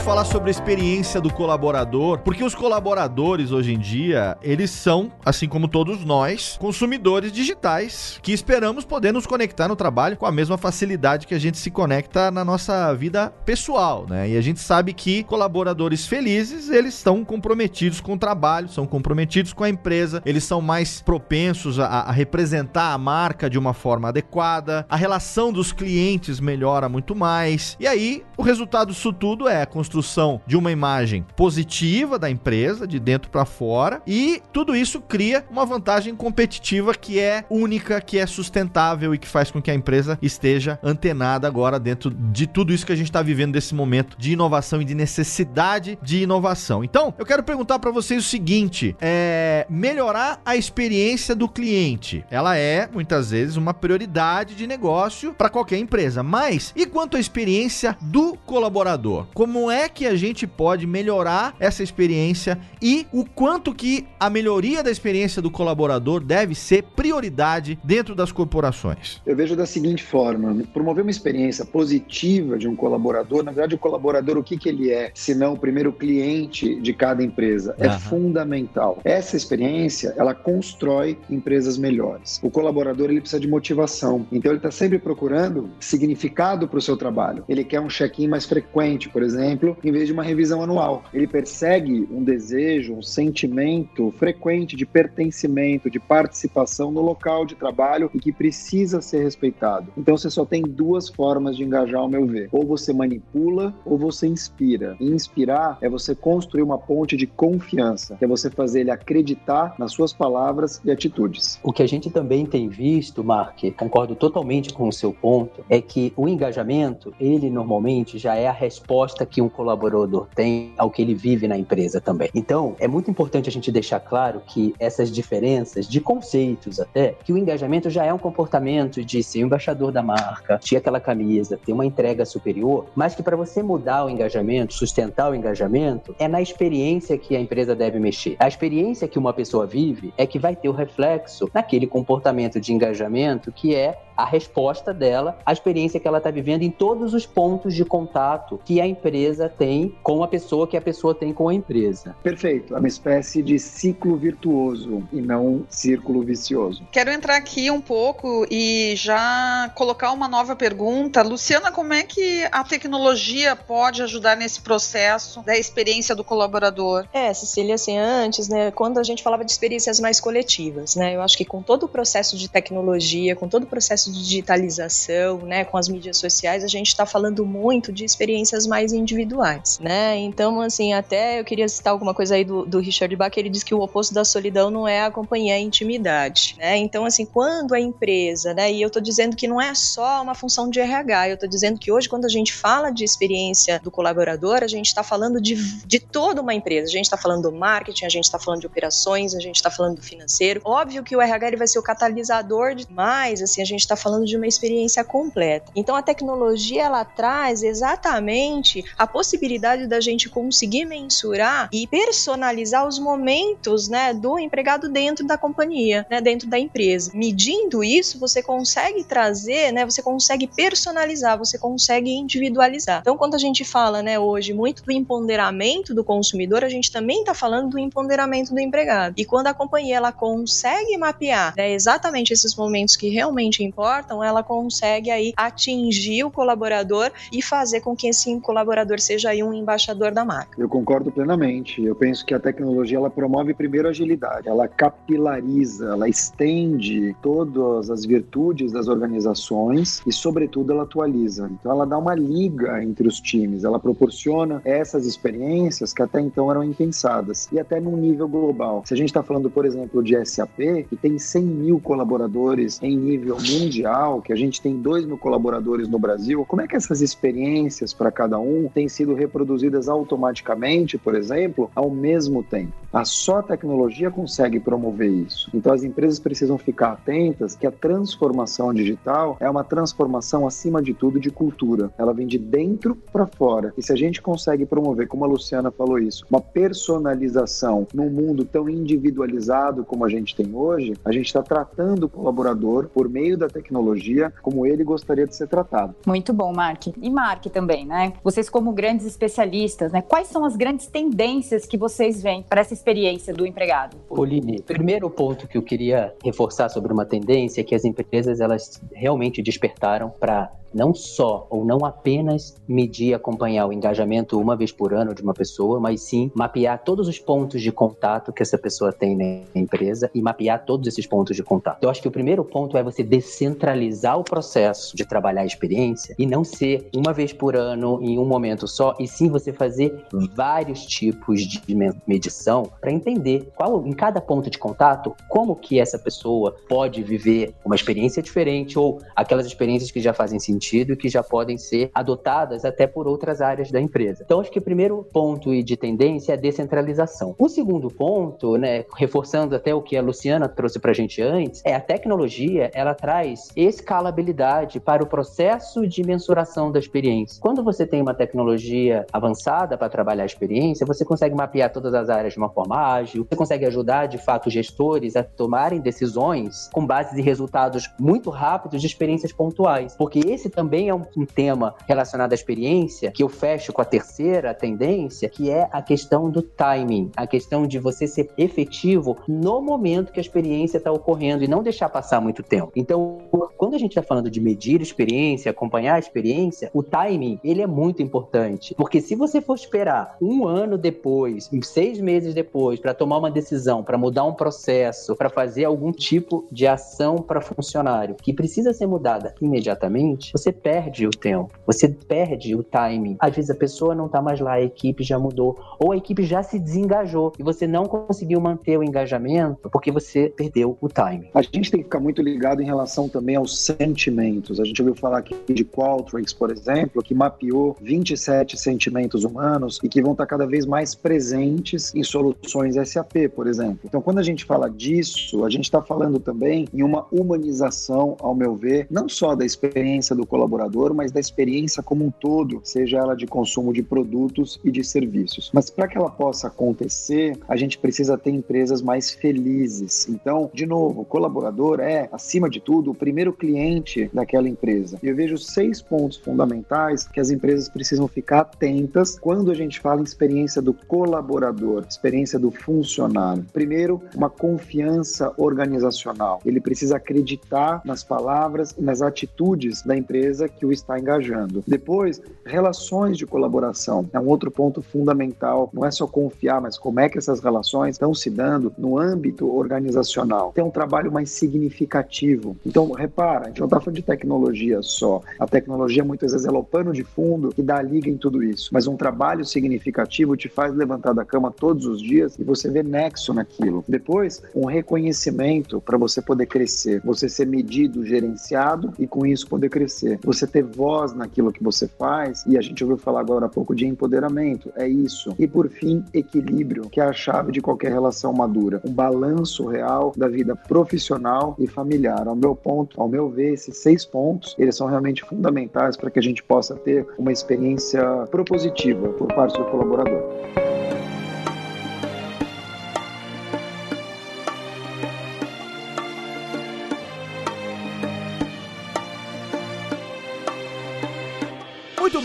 Falar 0.09 0.25
sobre 0.25 0.49
a 0.49 0.51
experiência 0.51 1.21
do 1.21 1.31
colaborador, 1.31 2.21
porque 2.21 2.43
os 2.43 2.55
colaboradores 2.55 3.53
hoje 3.53 3.75
em 3.75 3.79
dia, 3.79 4.39
eles 4.41 4.71
são, 4.71 5.13
assim 5.23 5.47
como 5.47 5.69
todos 5.69 6.03
nós, 6.03 6.57
consumidores 6.59 7.31
digitais 7.31 8.19
que 8.23 8.33
esperamos 8.33 8.87
poder 8.87 9.13
nos 9.13 9.27
conectar 9.27 9.69
no 9.69 9.77
trabalho 9.77 10.17
com 10.17 10.25
a 10.25 10.33
mesma 10.33 10.57
facilidade 10.57 11.27
que 11.27 11.35
a 11.35 11.39
gente 11.39 11.59
se 11.59 11.71
conecta 11.71 12.31
na 12.31 12.43
nossa 12.43 12.95
vida 12.95 13.31
pessoal, 13.45 14.07
né? 14.09 14.31
E 14.31 14.39
a 14.39 14.41
gente 14.41 14.61
sabe 14.61 14.95
que 14.95 15.25
colaboradores 15.25 16.07
felizes, 16.07 16.71
eles 16.71 16.95
estão 16.95 17.23
comprometidos 17.23 18.01
com 18.01 18.15
o 18.15 18.19
trabalho, 18.19 18.71
são 18.71 18.87
comprometidos 18.87 19.53
com 19.53 19.63
a 19.63 19.69
empresa, 19.69 20.23
eles 20.25 20.43
são 20.43 20.63
mais 20.63 21.03
propensos 21.03 21.79
a, 21.79 21.85
a 21.85 22.11
representar 22.11 22.95
a 22.95 22.99
marca 22.99 23.51
de 23.51 23.59
uma 23.59 23.75
forma 23.75 24.09
adequada, 24.09 24.87
a 24.89 24.97
relação 24.97 25.53
dos 25.53 25.71
clientes 25.71 26.41
melhora 26.41 26.89
muito 26.89 27.15
mais. 27.15 27.77
E 27.79 27.87
aí, 27.87 28.25
o 28.39 28.43
resultado 28.43 28.91
disso 28.91 29.13
tudo 29.13 29.47
é 29.47 29.61
a 29.61 29.67
construção 29.67 29.98
de 30.47 30.57
uma 30.57 30.73
imagem 30.73 31.25
positiva 31.37 32.19
da 32.19 32.31
empresa, 32.31 32.87
de 32.87 32.99
dentro 32.99 33.31
para 33.31 33.45
fora, 33.45 34.03
e 34.07 34.43
tudo 34.53 34.75
isso 34.75 35.01
cria 35.01 35.45
uma 35.51 35.65
vantagem 35.65 36.15
competitiva 36.15 36.95
que 36.95 37.19
é 37.19 37.45
única, 37.49 38.01
que 38.01 38.19
é 38.19 38.27
sustentável 38.27 39.15
e 39.15 39.19
que 39.19 39.29
faz 39.29 39.51
com 39.51 39.61
que 39.61 39.71
a 39.71 39.75
empresa 39.75 40.19
esteja 40.21 40.79
antenada 40.83 41.47
agora 41.47 41.79
dentro 41.79 42.11
de 42.11 42.47
tudo 42.47 42.73
isso 42.73 42.87
que 42.87 42.93
a 42.93 42.97
gente 42.97 43.07
está 43.07 43.23
vivendo 43.23 43.55
nesse 43.55 43.75
momento 43.75 44.17
de 44.19 44.33
inovação 44.33 44.83
e 44.83 44.85
de 44.85 44.95
necessidade 44.95 45.99
de 46.03 46.23
inovação. 46.23 46.83
Então, 46.83 47.15
eu 47.19 47.27
quero 47.27 47.43
perguntar 47.43 47.79
para 47.79 47.91
vocês 47.91 48.25
o 48.25 48.29
seguinte: 48.29 48.97
é 49.01 49.67
melhorar 49.69 50.41
a 50.45 50.57
experiência 50.57 51.35
do 51.35 51.49
cliente. 51.49 52.25
Ela 52.31 52.57
é 52.57 52.89
muitas 52.93 53.31
vezes 53.31 53.57
uma 53.57 53.75
prioridade 53.75 54.55
de 54.55 54.67
negócio 54.67 55.35
para 55.35 55.49
qualquer 55.49 55.79
empresa, 55.79 56.23
mas 56.23 56.73
e 56.77 56.87
quanto 56.87 57.17
à 57.17 57.21
experiência 57.21 57.97
do 58.01 58.37
colaborador? 58.47 59.27
Como 59.35 59.71
é 59.71 59.88
que 59.89 60.07
a 60.07 60.17
gente 60.17 60.47
pode 60.47 60.87
melhorar 60.87 61.55
essa 61.59 61.83
experiência 61.83 62.59
e 62.81 63.07
o 63.13 63.25
quanto 63.25 63.75
que 63.75 64.07
a 64.19 64.31
melhoria 64.31 64.83
da 64.83 64.91
experiência 64.91 65.43
do 65.43 65.51
colaborador 65.51 66.21
deve 66.23 66.55
ser 66.55 66.83
prioridade 66.83 67.79
dentro 67.83 68.15
das 68.15 68.33
corporações? 68.33 69.21
Eu 69.27 69.37
vejo 69.37 69.57
da 69.57 69.67
seguinte 69.67 70.03
forma: 70.03 70.55
promover 70.73 71.03
uma 71.03 71.11
experiência 71.11 71.65
positiva 71.65 72.59
de 72.59 72.69
um 72.69 72.77
colaborador, 72.77 73.43
na 73.43 73.51
verdade, 73.51 73.75
o 73.75 73.79
colaborador, 73.79 74.37
o 74.37 74.43
que, 74.43 74.57
que 74.57 74.69
ele 74.69 74.91
é, 74.91 75.11
se 75.15 75.35
não 75.35 75.55
o 75.55 75.59
primeiro 75.59 75.93
cliente 75.93 76.81
de 76.81 76.93
cada 76.93 77.23
empresa, 77.23 77.75
é 77.79 77.89
uhum. 77.89 77.99
fundamental. 77.99 78.99
Essa 79.05 79.37
experiência, 79.37 80.15
ela 80.17 80.35
constrói 80.35 81.19
empresas 81.31 81.77
melhores. 81.77 82.41
O 82.43 82.51
colaborador, 82.51 83.11
ele 83.11 83.21
precisa 83.21 83.41
de 83.41 83.49
motivação, 83.49 84.27
então 84.31 84.51
ele 84.51 84.59
está 84.59 84.71
sempre 84.71 84.99
procurando 84.99 85.71
significado 85.81 86.69
para 86.69 86.79
o 86.79 86.83
seu 86.83 86.97
trabalho. 86.97 87.45
Ele 87.49 87.65
quer 87.65 87.81
um 87.81 87.89
check-in 87.89 88.29
mais 88.29 88.45
frequente, 88.45 89.09
por 89.09 89.23
exemplo, 89.23 89.68
em 89.83 89.93
vez 89.93 90.07
de 90.07 90.13
uma 90.13 90.23
revisão 90.23 90.63
anual. 90.63 91.05
Ele 91.13 91.27
persegue 91.27 92.09
um 92.11 92.23
desejo, 92.23 92.95
um 92.95 93.03
sentimento 93.03 94.11
frequente 94.13 94.77
de 94.77 94.87
pertencimento, 94.87 95.91
de 95.91 95.99
participação 95.99 96.91
no 96.91 97.01
local 97.01 97.45
de 97.45 97.55
trabalho 97.55 98.11
e 98.15 98.19
que 98.19 98.33
precisa 98.33 99.01
ser 99.01 99.23
respeitado. 99.23 99.93
Então 99.97 100.17
você 100.17 100.31
só 100.31 100.45
tem 100.45 100.63
duas 100.63 101.09
formas 101.09 101.57
de 101.57 101.65
engajar, 101.65 102.01
ao 102.01 102.09
meu 102.09 102.27
ver. 102.27 102.49
Ou 102.53 102.67
você 102.67 102.93
manipula 102.93 103.75
ou 103.85 103.99
você 103.99 104.27
inspira. 104.27 104.97
E 105.01 105.07
inspirar 105.07 105.79
é 105.81 105.89
você 105.89 106.15
construir 106.15 106.63
uma 106.63 106.79
ponte 106.79 107.17
de 107.17 107.27
confiança, 107.27 108.17
que 108.17 108.25
é 108.25 108.29
você 108.29 108.51
fazer 108.51 108.81
ele 108.81 108.91
acreditar 108.91 109.75
nas 109.79 109.93
suas 109.93 110.13
palavras 110.13 110.81
e 110.85 110.91
atitudes. 110.91 111.59
O 111.63 111.73
que 111.73 111.83
a 111.83 111.89
gente 111.89 112.11
também 112.11 112.47
tem 112.47 112.69
visto, 112.69 113.25
Mark, 113.25 113.59
concordo 113.77 114.15
totalmente 114.15 114.73
com 114.73 114.89
o 114.89 114.93
seu 114.93 115.13
ponto, 115.13 115.65
é 115.69 115.81
que 115.81 116.13
o 116.17 116.29
engajamento, 116.29 117.13
ele 117.19 117.51
normalmente 117.51 118.19
já 118.19 118.35
é 118.35 118.47
a 118.47 118.53
resposta 118.53 119.27
que 119.27 119.41
um 119.43 119.49
colaborador 119.59 120.29
tem 120.37 120.73
ao 120.79 120.89
que 120.89 121.03
ele 121.03 121.15
vive 121.15 121.49
na 121.49 121.59
empresa 121.59 122.01
também. 122.01 122.31
Então, 122.33 122.77
é 122.79 122.87
muito 122.87 123.11
importante 123.11 123.49
a 123.49 123.53
gente 123.53 123.73
deixar 123.73 123.99
claro 123.99 124.41
que 124.47 124.73
essas 124.79 125.11
diferenças 125.11 125.89
de 125.89 126.01
conceitos 126.01 126.79
até, 126.79 127.17
que 127.25 127.33
o 127.33 127.37
engajamento 127.37 127.91
já 127.91 128.05
é 128.05 128.15
um 128.15 128.19
comportamento 128.19 129.05
de 129.05 129.21
ser 129.21 129.43
o 129.43 129.47
embaixador 129.47 129.91
da 129.91 130.01
marca, 130.01 130.61
ter 130.61 130.77
aquela 130.77 131.01
camisa, 131.01 131.59
ter 131.59 131.73
uma 131.73 131.85
entrega 131.85 132.25
superior, 132.25 132.87
mas 132.95 133.17
que 133.17 133.23
para 133.23 133.37
você 133.37 133.61
mudar 133.61 134.05
o 134.05 134.11
engajamento, 134.11 134.75
sustentar 134.75 135.29
o 135.29 135.35
engajamento, 135.35 136.15
é 136.21 136.29
na 136.29 136.41
experiência 136.41 137.19
que 137.19 137.35
a 137.35 137.41
empresa 137.41 137.75
deve 137.75 137.99
mexer. 137.99 138.37
A 138.39 138.47
experiência 138.47 139.09
que 139.09 139.19
uma 139.19 139.33
pessoa 139.33 139.67
vive 139.67 140.15
é 140.17 140.25
que 140.25 140.39
vai 140.39 140.55
ter 140.55 140.69
o 140.69 140.73
reflexo 140.73 141.51
naquele 141.53 141.87
comportamento 141.89 142.61
de 142.61 142.73
engajamento 142.73 143.51
que 143.51 143.75
é 143.75 143.99
a 144.19 144.25
resposta 144.25 144.93
dela 144.93 145.39
à 145.47 145.53
experiência 145.53 146.01
que 146.01 146.09
ela 146.09 146.19
está 146.19 146.31
vivendo 146.31 146.63
em 146.63 146.71
todos 146.71 147.15
os 147.15 147.25
pontos 147.25 147.73
de 147.73 147.85
contato 147.85 148.61
que 148.65 148.81
a 148.81 148.87
empresa 148.87 149.49
tem 149.49 149.95
com 150.03 150.25
a 150.25 150.29
pessoa 150.29 150.67
que 150.67 150.77
a 150.77 150.81
pessoa 150.81 151.15
tem 151.15 151.33
com 151.33 151.49
a 151.49 151.55
empresa. 151.55 152.17
Perfeito. 152.23 152.75
É 152.75 152.79
uma 152.79 152.89
espécie 152.89 153.41
de 153.43 153.59
ciclo 153.61 154.17
virtuoso 154.17 155.07
e 155.13 155.21
não 155.21 155.65
círculo 155.69 156.23
vicioso. 156.23 156.85
Quero 156.91 157.11
entrar 157.11 157.37
aqui 157.37 157.71
um 157.71 157.81
pouco 157.81 158.45
e 158.51 158.95
já 158.97 159.71
colocar 159.77 160.11
uma 160.11 160.27
nova 160.27 160.57
pergunta. 160.57 161.23
Luciana, 161.23 161.71
como 161.71 161.93
é 161.93 162.03
que 162.03 162.43
a 162.51 162.65
tecnologia 162.65 163.55
pode 163.55 164.03
ajudar 164.03 164.37
nesse 164.37 164.61
processo 164.61 165.43
da 165.43 165.57
experiência 165.57 166.15
do 166.15 166.25
colaborador? 166.25 167.07
É, 167.13 167.33
Cecília, 167.33 167.77
assim, 167.77 167.97
antes, 167.97 168.49
né, 168.49 168.73
quando 168.73 168.99
a 168.99 169.03
gente 169.05 169.23
falava 169.23 169.45
de 169.45 169.53
experiências 169.53 170.01
mais 170.01 170.19
coletivas, 170.19 170.97
né, 170.97 171.15
eu 171.15 171.23
acho 171.23 171.37
que 171.37 171.45
com 171.45 171.63
todo 171.63 171.85
o 171.85 171.89
processo 171.89 172.37
de 172.37 172.49
tecnologia, 172.49 173.37
com 173.37 173.49
todo 173.49 173.63
o 173.63 173.67
processo 173.67 174.08
processo 174.09 174.13
de 174.13 174.23
digitalização, 174.23 175.39
né, 175.39 175.65
com 175.65 175.77
as 175.77 175.89
mídias 175.89 176.17
sociais, 176.17 176.65
a 176.65 176.67
gente 176.67 176.89
está 176.89 177.05
falando 177.05 177.45
muito 177.45 177.93
de 177.93 178.05
experiências 178.05 178.67
mais 178.67 178.93
individuais, 178.93 179.79
né? 179.81 180.17
Então, 180.17 180.61
assim, 180.61 180.93
até 180.93 181.41
eu 181.41 181.45
queria 181.45 181.69
citar 181.69 181.93
alguma 181.93 182.15
coisa 182.15 182.35
aí 182.35 182.45
do, 182.45 182.65
do 182.65 182.79
Richard 182.79 183.15
Bach, 183.17 183.33
ele 183.37 183.49
diz 183.49 183.63
que 183.63 183.75
o 183.75 183.81
oposto 183.81 184.15
da 184.15 184.25
solidão 184.25 184.71
não 184.71 184.87
é 184.87 185.05
a 185.05 185.11
companhia, 185.11 185.53
é 185.53 185.57
a 185.57 185.61
intimidade, 185.61 186.57
né? 186.59 186.77
Então, 186.77 187.05
assim, 187.05 187.25
quando 187.25 187.75
a 187.75 187.81
empresa, 187.81 188.55
né, 188.55 188.73
e 188.73 188.83
eu 188.83 188.89
estou 188.89 189.03
dizendo 189.03 189.37
que 189.37 189.47
não 189.47 189.61
é 189.61 189.75
só 189.75 190.23
uma 190.23 190.35
função 190.35 190.71
de 190.71 190.81
RH, 190.81 191.29
eu 191.29 191.35
estou 191.35 191.49
dizendo 191.49 191.79
que 191.79 191.93
hoje, 191.93 192.09
quando 192.09 192.25
a 192.25 192.29
gente 192.29 192.53
fala 192.53 192.91
de 192.91 193.05
experiência 193.05 193.81
do 193.83 193.91
colaborador, 193.91 194.63
a 194.63 194.69
gente 194.69 194.87
está 194.87 195.03
falando 195.03 195.41
de, 195.41 195.55
de 195.87 196.01
toda 196.01 196.41
uma 196.41 196.55
empresa, 196.55 196.89
a 196.89 196.93
gente 196.93 197.05
está 197.05 197.17
falando 197.17 197.43
do 197.43 197.53
marketing, 197.53 198.05
a 198.05 198.09
gente 198.09 198.25
está 198.25 198.39
falando 198.39 198.61
de 198.61 198.67
operações, 198.67 199.35
a 199.35 199.41
gente 199.41 199.57
está 199.57 199.71
falando 199.71 199.97
do 199.97 200.03
financeiro. 200.03 200.61
Óbvio 200.65 201.03
que 201.03 201.17
o 201.17 201.21
RH 201.21 201.49
ele 201.49 201.57
vai 201.57 201.67
ser 201.67 201.79
o 201.79 201.83
catalisador 201.83 202.75
de 202.75 202.91
mais, 202.93 203.43
assim, 203.43 203.63
a 203.63 203.65
gente 203.65 203.81
está 203.81 203.97
falando 203.99 204.25
de 204.25 204.37
uma 204.37 204.47
experiência 204.47 205.03
completa. 205.03 205.71
Então 205.75 205.97
a 205.97 206.03
tecnologia 206.03 206.85
ela 206.85 207.05
traz 207.05 207.63
exatamente 207.63 208.85
a 208.97 209.07
possibilidade 209.07 209.87
da 209.87 210.01
gente 210.01 210.29
conseguir 210.29 210.85
mensurar 210.85 211.69
e 211.73 211.87
personalizar 211.87 212.87
os 212.87 212.99
momentos, 212.99 213.89
né, 213.89 214.15
do 214.15 214.39
empregado 214.39 214.89
dentro 214.89 215.27
da 215.27 215.37
companhia, 215.37 216.07
né, 216.11 216.21
dentro 216.21 216.49
da 216.49 216.59
empresa. 216.59 217.11
Medindo 217.15 217.83
isso, 217.83 218.19
você 218.19 218.43
consegue 218.43 219.05
trazer, 219.05 219.73
né, 219.73 219.85
você 219.85 220.03
consegue 220.03 220.47
personalizar, 220.47 221.37
você 221.39 221.59
consegue 221.59 222.11
individualizar. 222.11 223.01
Então 223.01 223.17
quando 223.17 223.35
a 223.35 223.39
gente 223.39 223.65
fala, 223.65 224.03
né, 224.03 224.19
hoje 224.19 224.53
muito 224.53 224.85
do 224.85 224.93
empoderamento 224.93 225.95
do 225.95 226.05
consumidor, 226.05 226.63
a 226.63 226.69
gente 226.69 226.93
também 226.93 227.21
está 227.21 227.35
falando 227.35 227.71
do 227.71 227.79
empoderamento 227.79 228.55
do 228.55 228.61
empregado. 228.61 229.15
E 229.17 229.25
quando 229.25 229.49
a 229.49 229.55
companhia 229.55 229.97
ela 229.97 230.13
consegue 230.13 230.97
mapear 230.97 231.55
né, 231.57 231.73
exatamente 231.73 232.33
esses 232.33 232.55
momentos 232.55 232.97
que 232.97 233.09
realmente 233.09 233.65
importam 233.65 233.88
importam, 233.89 234.23
ela 234.23 234.43
consegue 234.43 235.11
aí 235.11 235.33
atingir 235.35 236.23
o 236.25 236.31
colaborador 236.31 237.11
e 237.33 237.41
fazer 237.41 237.81
com 237.81 237.97
que 237.97 238.09
esse 238.09 238.39
colaborador 238.41 239.01
seja 239.01 239.31
aí 239.31 239.43
um 239.43 239.53
embaixador 239.53 240.13
da 240.13 240.25
marca. 240.25 240.61
Eu 240.61 240.69
concordo 240.69 241.11
plenamente. 241.11 241.83
Eu 241.83 241.95
penso 241.95 242.25
que 242.25 242.35
a 242.35 242.39
tecnologia 242.39 242.99
ela 242.99 243.09
promove 243.09 243.55
primeiro 243.55 243.89
agilidade, 243.89 244.49
ela 244.49 244.69
capilariza, 244.69 245.87
ela 245.87 246.09
estende 246.09 247.17
todas 247.23 247.89
as 247.89 248.05
virtudes 248.05 248.73
das 248.73 248.89
organizações 248.89 250.03
e, 250.07 250.13
sobretudo, 250.13 250.73
ela 250.73 250.83
atualiza. 250.83 251.51
Então, 251.51 251.73
ela 251.73 251.87
dá 251.87 251.97
uma 251.97 252.15
liga 252.15 252.83
entre 252.83 253.09
os 253.09 253.21
times, 253.21 253.65
ela 253.65 253.79
proporciona 253.79 254.61
essas 254.65 255.07
experiências 255.07 255.95
que 255.95 256.03
até 256.03 256.21
então 256.21 256.51
eram 256.51 256.63
impensadas 256.63 257.49
e 257.51 257.59
até 257.59 257.81
num 257.81 257.97
nível 257.97 258.29
global. 258.29 258.83
Se 258.85 258.93
a 258.93 258.97
gente 258.97 259.09
está 259.09 259.23
falando, 259.23 259.49
por 259.49 259.65
exemplo, 259.65 260.03
de 260.03 260.15
SAP, 260.27 260.59
que 260.89 260.97
tem 260.97 261.19
100 261.19 261.43
mil 261.43 261.81
colaboradores 261.81 262.79
em 262.83 262.97
nível 262.97 263.37
mundial 263.37 263.78
mundial, 263.79 264.21
que 264.21 264.33
a 264.33 264.37
gente 264.37 264.61
tem 264.61 264.77
2 264.77 265.05
mil 265.05 265.17
colaboradores 265.17 265.89
no 265.89 265.99
Brasil, 265.99 266.45
como 266.47 266.63
é 266.63 266.67
que 266.67 266.77
essas 266.77 267.01
experiências 267.01 267.95
para 267.95 268.11
cada 268.11 268.39
um 268.39 268.69
têm 268.69 268.89
sido 268.89 269.15
reproduzidas 269.15 269.89
automaticamente, 269.89 270.99
por 270.99 271.15
exemplo, 271.15 271.71
ao 271.75 271.91
mesmo 271.91 272.43
tempo? 272.43 272.73
A 272.93 273.05
só 273.05 273.43
tecnologia 273.43 274.11
consegue 274.11 274.59
promover 274.59 275.11
isso. 275.11 275.51
Então 275.53 275.73
as 275.73 275.85
empresas 275.85 276.19
precisam 276.19 276.57
ficar 276.57 276.93
atentas 276.93 277.55
que 277.55 277.67
a 277.67 277.71
transformação 277.71 278.73
digital 278.73 279.37
é 279.41 279.49
uma 279.49 279.63
transformação 279.63 280.47
acima 280.47 280.83
de 280.83 280.95
tudo 280.95 281.21
de 281.21 281.31
cultura. 281.31 281.91
Ela 281.99 282.15
vem 282.15 282.27
de 282.27 282.39
dentro 282.39 282.97
para 283.13 283.27
fora. 283.27 283.75
E 283.77 283.83
se 283.83 283.93
a 283.93 283.97
gente 283.97 284.23
consegue 284.23 284.65
promover, 284.65 285.07
como 285.07 285.25
a 285.25 285.29
Luciana 285.29 285.71
falou 285.71 285.99
isso, 285.99 286.25
uma 286.31 286.41
personalização 286.41 287.87
num 287.93 288.09
mundo 288.09 288.45
tão 288.45 288.69
individualizado 288.69 289.85
como 289.85 290.05
a 290.05 290.09
gente 290.09 290.35
tem 290.35 290.55
hoje, 290.55 290.95
a 291.05 291.13
gente 291.13 291.27
está 291.27 291.43
tratando 291.43 292.05
o 292.05 292.09
colaborador 292.09 292.89
por 292.89 293.09
meio 293.09 293.37
da 293.37 293.49
tecnologia 293.59 294.33
como 294.43 294.65
ele 294.65 294.85
gostaria 294.85 295.27
de 295.27 295.35
ser 295.35 295.49
tratado. 295.49 295.95
Muito 296.07 296.33
bom, 296.33 296.53
Mark. 296.53 296.87
E 296.87 297.11
Mark 297.11 297.47
também, 297.47 297.85
né? 297.85 298.13
Vocês 298.23 298.49
como 298.49 298.73
grandes 298.73 299.07
especialistas, 299.07 299.93
né? 299.93 300.03
Quais 300.03 300.29
são 300.29 300.45
as 300.45 300.57
grandes 300.57 300.87
tendências 300.87 301.67
que 301.67 301.77
vocês 301.77 302.23
veem 302.23 302.43
para 302.43 302.61
essa 302.61 302.73
experiência 302.73 303.35
do 303.35 303.47
empregado? 303.47 303.97
Oline, 304.09 304.63
primeiro 304.63 305.11
ponto 305.11 305.47
que 305.47 305.59
eu 305.59 305.63
queria 305.63 306.15
reforçar 306.25 306.69
sobre 306.69 306.93
uma 306.93 307.05
tendência 307.05 307.61
é 307.61 307.65
que 307.65 307.75
as 307.75 307.85
empresas 307.85 308.41
elas 308.41 308.81
realmente 308.93 309.43
despertaram 309.43 310.11
para 310.11 310.51
não 310.73 310.95
só 310.95 311.47
ou 311.51 311.65
não 311.65 311.85
apenas 311.85 312.57
medir 312.67 313.09
e 313.09 313.15
acompanhar 313.15 313.67
o 313.67 313.73
engajamento 313.73 314.39
uma 314.39 314.57
vez 314.57 314.71
por 314.71 314.93
ano 314.93 315.15
de 315.15 315.23
uma 315.23 315.35
pessoa, 315.35 315.81
mas 315.81 316.03
sim 316.03 316.31
mapear 316.35 316.83
todos 316.85 317.09
os 317.09 317.19
pontos 317.19 317.63
de 317.63 317.73
contato 317.73 318.33
que 318.33 318.43
essa 318.43 318.59
pessoa 318.59 318.93
tem 318.93 319.17
na 319.17 319.61
empresa 319.61 320.11
e 320.15 320.21
mapear 320.21 320.65
todos 320.65 320.87
esses 320.87 321.07
pontos 321.07 321.37
de 321.37 321.43
contato. 321.43 321.83
Eu 321.83 321.91
acho 321.91 322.03
que 322.03 322.09
o 322.09 322.11
primeiro 322.11 322.45
ponto 322.45 322.77
é 322.77 322.83
você 322.83 323.03
descentralizar 323.03 324.19
o 324.19 324.25
processo 324.25 324.97
de 324.97 325.05
trabalhar 325.05 325.43
a 325.43 325.47
experiência 325.47 326.15
e 326.19 326.27
não 326.27 326.45
ser 326.45 326.89
uma 326.95 327.13
vez 327.13 327.33
por 327.33 327.57
ano 327.57 328.01
em 328.03 328.19
um 328.19 328.25
momento 328.25 328.67
só, 328.67 328.95
e 328.99 329.07
sim 329.07 329.29
você 329.29 329.53
fazer 329.53 330.05
vários 330.35 330.85
tipos 330.85 331.43
de 331.43 331.61
medição 332.07 332.71
para 332.81 332.93
entender 332.93 333.51
qual 333.55 333.87
em 333.87 333.93
cada 333.93 334.21
ponto 334.21 334.51
de 334.51 334.59
contato 334.59 335.15
como 335.29 335.57
que 335.57 335.81
essa 335.81 335.99
pessoa 335.99 336.55
pode 336.69 337.03
viver 337.03 337.55
uma 337.65 337.75
experiência 337.75 338.23
diferente 338.23 338.79
ou 338.79 339.01
aquelas 339.15 339.47
experiências 339.47 339.91
que 339.91 340.01
já 340.01 340.13
fazem 340.13 340.39
sentido 340.39 340.58
sentido 340.59 340.93
e 340.93 340.97
que 340.97 341.09
já 341.09 341.23
podem 341.23 341.57
ser 341.57 341.91
adotadas 341.95 342.65
até 342.65 342.87
por 342.87 343.07
outras 343.07 343.41
áreas 343.41 343.71
da 343.71 343.81
empresa. 343.81 344.23
Então, 344.25 344.41
acho 344.41 344.51
que 344.51 344.59
o 344.59 344.63
primeiro 344.63 345.07
ponto 345.13 345.51
de 345.63 345.77
tendência 345.77 346.33
é 346.33 346.35
a 346.35 346.39
descentralização. 346.39 347.35
O 347.39 347.49
segundo 347.49 347.89
ponto, 347.89 348.57
né, 348.57 348.85
reforçando 348.97 349.55
até 349.55 349.75
o 349.75 349.81
que 349.81 349.97
a 349.97 350.03
Luciana 350.03 350.49
trouxe 350.49 350.79
para 350.79 350.91
a 350.91 350.95
gente 350.95 351.23
antes, 351.23 351.63
é 351.65 351.75
a 351.75 351.81
tecnologia, 351.81 352.71
ela 352.75 352.95
traz 352.95 353.49
escalabilidade 353.57 354.81
para 354.81 355.03
o 355.03 355.07
processo 355.07 355.87
de 355.87 356.03
mensuração 356.03 356.73
da 356.73 356.79
experiência. 356.79 357.41
Quando 357.41 357.63
você 357.63 357.87
tem 357.87 358.03
uma 358.03 358.15
tecnologia 358.15 359.07
avançada 359.13 359.79
para 359.79 359.89
trabalhar 359.89 360.25
a 360.25 360.27
experiência, 360.27 360.87
você 360.87 361.05
consegue 361.05 361.35
mapear 361.35 361.73
todas 361.73 361.95
as 361.95 362.09
áreas 362.11 362.33
de 362.33 362.39
uma 362.39 362.51
forma 362.51 362.77
ágil, 362.77 363.27
você 363.29 363.37
consegue 363.37 363.65
ajudar, 363.67 364.07
de 364.07 364.19
fato, 364.19 364.51
gestores 364.51 365.15
a 365.15 365.23
tomarem 365.23 365.81
decisões 365.81 366.69
com 366.73 366.85
base 366.85 367.19
em 367.19 367.23
resultados 367.23 367.89
muito 367.99 368.31
rápidos 368.31 368.81
de 368.81 368.87
experiências 368.87 369.33
pontuais, 369.33 369.95
porque 369.97 370.21
esse 370.21 370.48
esse 370.49 370.51
também 370.51 370.89
é 370.89 370.95
um, 370.95 371.03
um, 371.17 371.27
tema 371.27 371.75
relacionado 371.87 372.33
à 372.33 372.35
experiência, 372.35 373.11
que 373.13 373.23
eu 373.23 373.29
fecho 373.29 373.73
com 373.73 373.83
a 373.83 373.85
terceira 373.85 374.55
tendência, 374.55 375.29
que 375.29 375.51
é 375.51 375.69
a 375.71 375.83
questão 375.83 376.31
do 376.31 376.43
timing, 376.43 377.11
a 377.17 377.27
questão 377.27 377.67
de 377.67 377.79
você 377.79 378.07
ser 378.07 378.31
efetivo 378.37 379.17
no 379.29 379.61
momento 379.61 380.13
que 380.13 380.19
a 380.19 380.23
experiência 380.23 380.79
está 380.79 380.91
ocorrendo 380.91 381.45
e 381.45 381.49
não 381.49 381.63
deixar 381.63 381.89
passar 381.89 382.21
muito 382.21 382.43
tempo. 382.43 382.73
Então, 382.75 383.19
quando 383.57 383.75
a 383.75 383.79
gente 383.79 383.93
está 383.93 384.03
falando 384.03 384.31
de 384.31 384.41
medir 384.41 384.81
a 384.81 384.83
experiência, 384.83 385.51
acompanhar 385.51 385.95
a 385.95 385.99
experiência, 385.99 386.71
o 386.73 386.83
timing 386.83 387.39
ele 387.45 387.63
é 387.63 387.67
muito 387.67 388.03
importante, 388.03 388.75
porque 388.75 389.01
se 389.01 389.15
você 389.15 389.41
for 389.41 389.55
esperar 389.55 390.17
um 390.21 390.47
ano 390.47 390.79
depois, 390.79 391.51
seis 391.63 392.01
meses 392.01 392.35
depois, 392.35 392.81
para 392.81 392.95
tomar 392.95 393.19
uma 393.19 393.31
decisão, 393.31 393.85
para 393.85 393.99
mudar 393.99 394.25
um 394.25 394.33
processo, 394.33 395.15
para 395.15 395.29
fazer 395.29 395.65
algum 395.65 395.93
tipo 395.93 396.47
de 396.51 396.67
ação 396.67 397.17
para 397.17 397.41
funcionário 397.41 398.15
que 398.15 398.33
precisa 398.33 398.73
ser 398.73 398.87
mudada 398.87 399.35
imediatamente, 399.41 400.33
você 400.39 400.53
perde 400.53 401.07
o 401.07 401.11
tempo, 401.11 401.51
você 401.67 401.89
perde 401.89 402.55
o 402.55 402.63
timing. 402.63 403.17
Às 403.19 403.35
vezes 403.35 403.51
a 403.51 403.55
pessoa 403.55 403.95
não 403.95 404.09
tá 404.09 404.23
mais 404.23 404.39
lá, 404.41 404.53
a 404.53 404.63
equipe 404.63 405.03
já 405.03 405.19
mudou, 405.19 405.59
ou 405.79 405.93
a 405.93 405.97
equipe 405.97 406.23
já 406.23 406.43
se 406.43 406.59
desengajou 406.59 407.33
e 407.39 407.43
você 407.43 407.67
não 407.67 407.87
conseguiu 407.87 408.41
manter 408.41 408.79
o 408.79 408.85
engajamento 408.85 409.69
porque 409.71 409.91
você 409.91 410.33
perdeu 410.35 410.77
o 410.81 410.89
timing. 410.89 411.29
A 411.35 411.43
gente 411.43 411.71
tem 411.71 411.81
que 411.81 411.85
ficar 411.85 412.01
muito 412.01 412.23
ligado 412.23 412.63
em 412.63 412.65
relação 412.65 413.09
também 413.09 413.37
aos 413.37 413.59
sentimentos. 413.59 414.61
A 414.61 414.65
gente 414.65 414.81
ouviu 414.81 414.95
falar 414.95 415.19
aqui 415.19 415.37
de 415.53 415.65
Qualtrics, 415.65 416.33
por 416.33 416.51
exemplo, 416.51 417.03
que 417.03 417.15
mapeou 417.15 417.77
27 417.81 418.57
sentimentos 418.57 419.25
humanos 419.25 419.81
e 419.83 419.89
que 419.89 420.01
vão 420.01 420.13
estar 420.13 420.27
cada 420.27 420.47
vez 420.47 420.65
mais 420.67 420.95
presentes 420.95 421.95
em 421.95 422.03
soluções 422.03 422.77
SAP, 422.89 423.29
por 423.35 423.47
exemplo. 423.47 423.81
Então, 423.85 424.01
quando 424.01 424.19
a 424.19 424.23
gente 424.23 424.45
fala 424.45 424.71
disso, 424.71 425.45
a 425.45 425.51
gente 425.51 425.65
está 425.65 425.83
falando 425.83 426.21
também 426.21 426.69
em 426.73 426.83
uma 426.83 427.07
humanização, 427.11 428.17
ao 428.21 428.35
meu 428.35 428.55
ver, 428.55 428.87
não 428.91 429.09
só 429.09 429.35
da 429.35 429.45
experiência 429.45 430.15
do 430.15 430.27
colaborador, 430.29 430.95
mas 430.95 431.11
da 431.11 431.19
experiência 431.19 431.83
como 431.83 432.05
um 432.05 432.11
todo, 432.11 432.61
seja 432.63 432.99
ela 432.99 433.17
de 433.17 433.27
consumo 433.27 433.73
de 433.73 433.83
produtos 433.83 434.61
e 434.63 434.71
de 434.71 434.85
serviços. 434.85 435.51
Mas 435.53 435.71
para 435.71 435.89
que 435.89 435.97
ela 435.97 436.11
possa 436.11 436.49
acontecer, 436.49 437.37
a 437.49 437.57
gente 437.57 437.79
precisa 437.79 438.17
ter 438.17 438.31
empresas 438.31 438.83
mais 438.83 439.11
felizes. 439.11 440.09
Então, 440.09 440.51
de 440.53 440.67
novo, 440.67 441.03
o 441.03 441.05
colaborador 441.05 441.81
é, 441.81 442.09
acima 442.13 442.49
de 442.49 442.61
tudo, 442.61 442.91
o 442.91 442.95
primeiro 442.95 443.33
cliente 443.33 444.11
daquela 444.13 444.49
empresa. 444.49 444.99
E 445.03 445.09
eu 445.09 445.17
vejo 445.17 445.39
seis 445.39 445.81
pontos 445.81 446.19
fundamentais 446.19 447.09
que 447.09 447.21
as 447.21 447.31
empresas 447.31 447.69
precisam 447.69 448.07
ficar 448.07 448.41
atentas 448.41 449.19
quando 449.19 449.51
a 449.51 449.55
gente 449.55 449.81
fala 449.81 450.01
em 450.01 450.05
experiência 450.05 450.61
do 450.61 450.75
colaborador, 450.75 451.85
experiência 451.89 452.39
do 452.39 452.51
funcionário. 452.51 453.45
Primeiro, 453.53 454.03
uma 454.15 454.29
confiança 454.29 455.33
organizacional. 455.37 456.41
Ele 456.45 456.61
precisa 456.61 456.97
acreditar 456.97 457.81
nas 457.85 458.05
palavras 458.05 458.75
e 458.77 458.83
nas 458.83 459.01
atitudes 459.03 459.83
da 459.83 459.97
empresa 459.97 460.18
empresa 460.19 460.49
que 460.49 460.67
o 460.67 460.73
está 460.73 460.99
engajando. 460.99 461.63
Depois, 461.67 462.21
relações 462.45 463.17
de 463.17 463.27
colaboração 463.27 464.09
é 464.13 464.19
um 464.19 464.27
outro 464.27 464.51
ponto 464.51 464.83
fundamental. 464.83 465.71
Não 465.73 465.85
é 465.85 465.91
só 465.91 466.07
confiar, 466.07 466.61
mas 466.61 466.77
como 466.77 467.01
é 467.01 467.09
que 467.09 467.19
essas 467.19 467.41
relações 467.41 467.95
estão 467.95 468.13
se 468.13 468.29
dando 468.29 468.73
no 468.77 468.99
âmbito 468.99 469.49
organizacional. 469.55 470.53
Tem 470.55 470.65
um 470.65 470.71
trabalho 470.71 471.13
mais 471.13 471.31
significativo. 471.31 472.57
Então, 472.67 472.91
repara, 472.93 473.45
a 473.45 473.49
gente 473.49 473.61
não 473.61 473.67
está 473.67 473.81
falando 473.81 473.97
de 473.97 474.03
tecnologia 474.03 474.83
só. 474.83 475.23
A 475.39 475.47
tecnologia 475.47 476.05
muitas 476.05 476.33
vezes 476.33 476.47
é 476.47 476.51
o 476.51 476.65
pano 476.65 476.93
de 476.93 477.05
fundo 477.05 477.51
que 477.51 477.63
dá 477.63 477.77
a 477.77 477.83
liga 477.83 478.11
em 478.11 478.17
tudo 478.17 478.43
isso. 478.43 478.71
Mas 478.73 478.87
um 478.87 478.97
trabalho 478.97 479.45
significativo 479.45 480.37
te 480.37 480.49
faz 480.49 480.75
levantar 480.75 481.13
da 481.13 481.25
cama 481.25 481.53
todos 481.53 481.87
os 481.87 482.03
dias 482.03 482.37
e 482.39 482.43
você 482.43 482.69
vê 482.69 482.83
nexo 482.83 483.33
naquilo. 483.33 483.85
Depois, 483.87 484.43
um 484.55 484.67
reconhecimento 484.67 485.81
para 485.81 485.97
você 485.97 486.21
poder 486.21 486.47
crescer, 486.47 487.01
você 487.05 487.29
ser 487.29 487.47
medido, 487.47 488.05
gerenciado 488.05 488.93
e 488.99 489.07
com 489.07 489.25
isso 489.25 489.47
poder 489.47 489.69
crescer 489.69 490.08
Você 490.23 490.47
ter 490.47 490.63
voz 490.63 491.13
naquilo 491.13 491.53
que 491.53 491.63
você 491.63 491.87
faz, 491.87 492.45
e 492.47 492.57
a 492.57 492.61
gente 492.61 492.83
ouviu 492.83 492.97
falar 492.97 493.21
agora 493.21 493.47
há 493.47 493.49
pouco 493.49 493.75
de 493.75 493.87
empoderamento, 493.87 494.73
é 494.77 494.89
isso. 494.89 495.35
E 495.39 495.47
por 495.47 495.69
fim, 495.69 496.05
equilíbrio, 496.15 496.89
que 496.89 497.01
é 497.01 497.05
a 497.05 497.13
chave 497.13 497.53
de 497.53 497.61
qualquer 497.61 497.93
relação 497.93 498.33
madura. 498.33 498.81
Um 498.85 498.93
balanço 498.93 499.67
real 499.67 500.13
da 500.17 500.29
vida 500.29 500.55
profissional 500.57 501.57
e 501.59 501.67
familiar. 501.67 502.27
Ao 502.27 502.37
meu 502.37 502.55
ponto, 502.55 503.01
ao 503.01 503.09
meu 503.09 503.29
ver, 503.29 503.53
esses 503.55 503.77
seis 503.79 504.05
pontos, 504.05 504.55
eles 504.59 504.77
são 504.77 504.87
realmente 504.87 505.25
fundamentais 505.25 505.97
para 505.97 506.11
que 506.11 506.19
a 506.19 506.23
gente 506.23 506.43
possa 506.43 506.75
ter 506.75 507.07
uma 507.19 507.33
experiência 507.33 508.03
propositiva 508.31 509.09
por 509.11 509.29
parte 509.29 509.59
do 509.59 509.65
colaborador. 509.67 510.23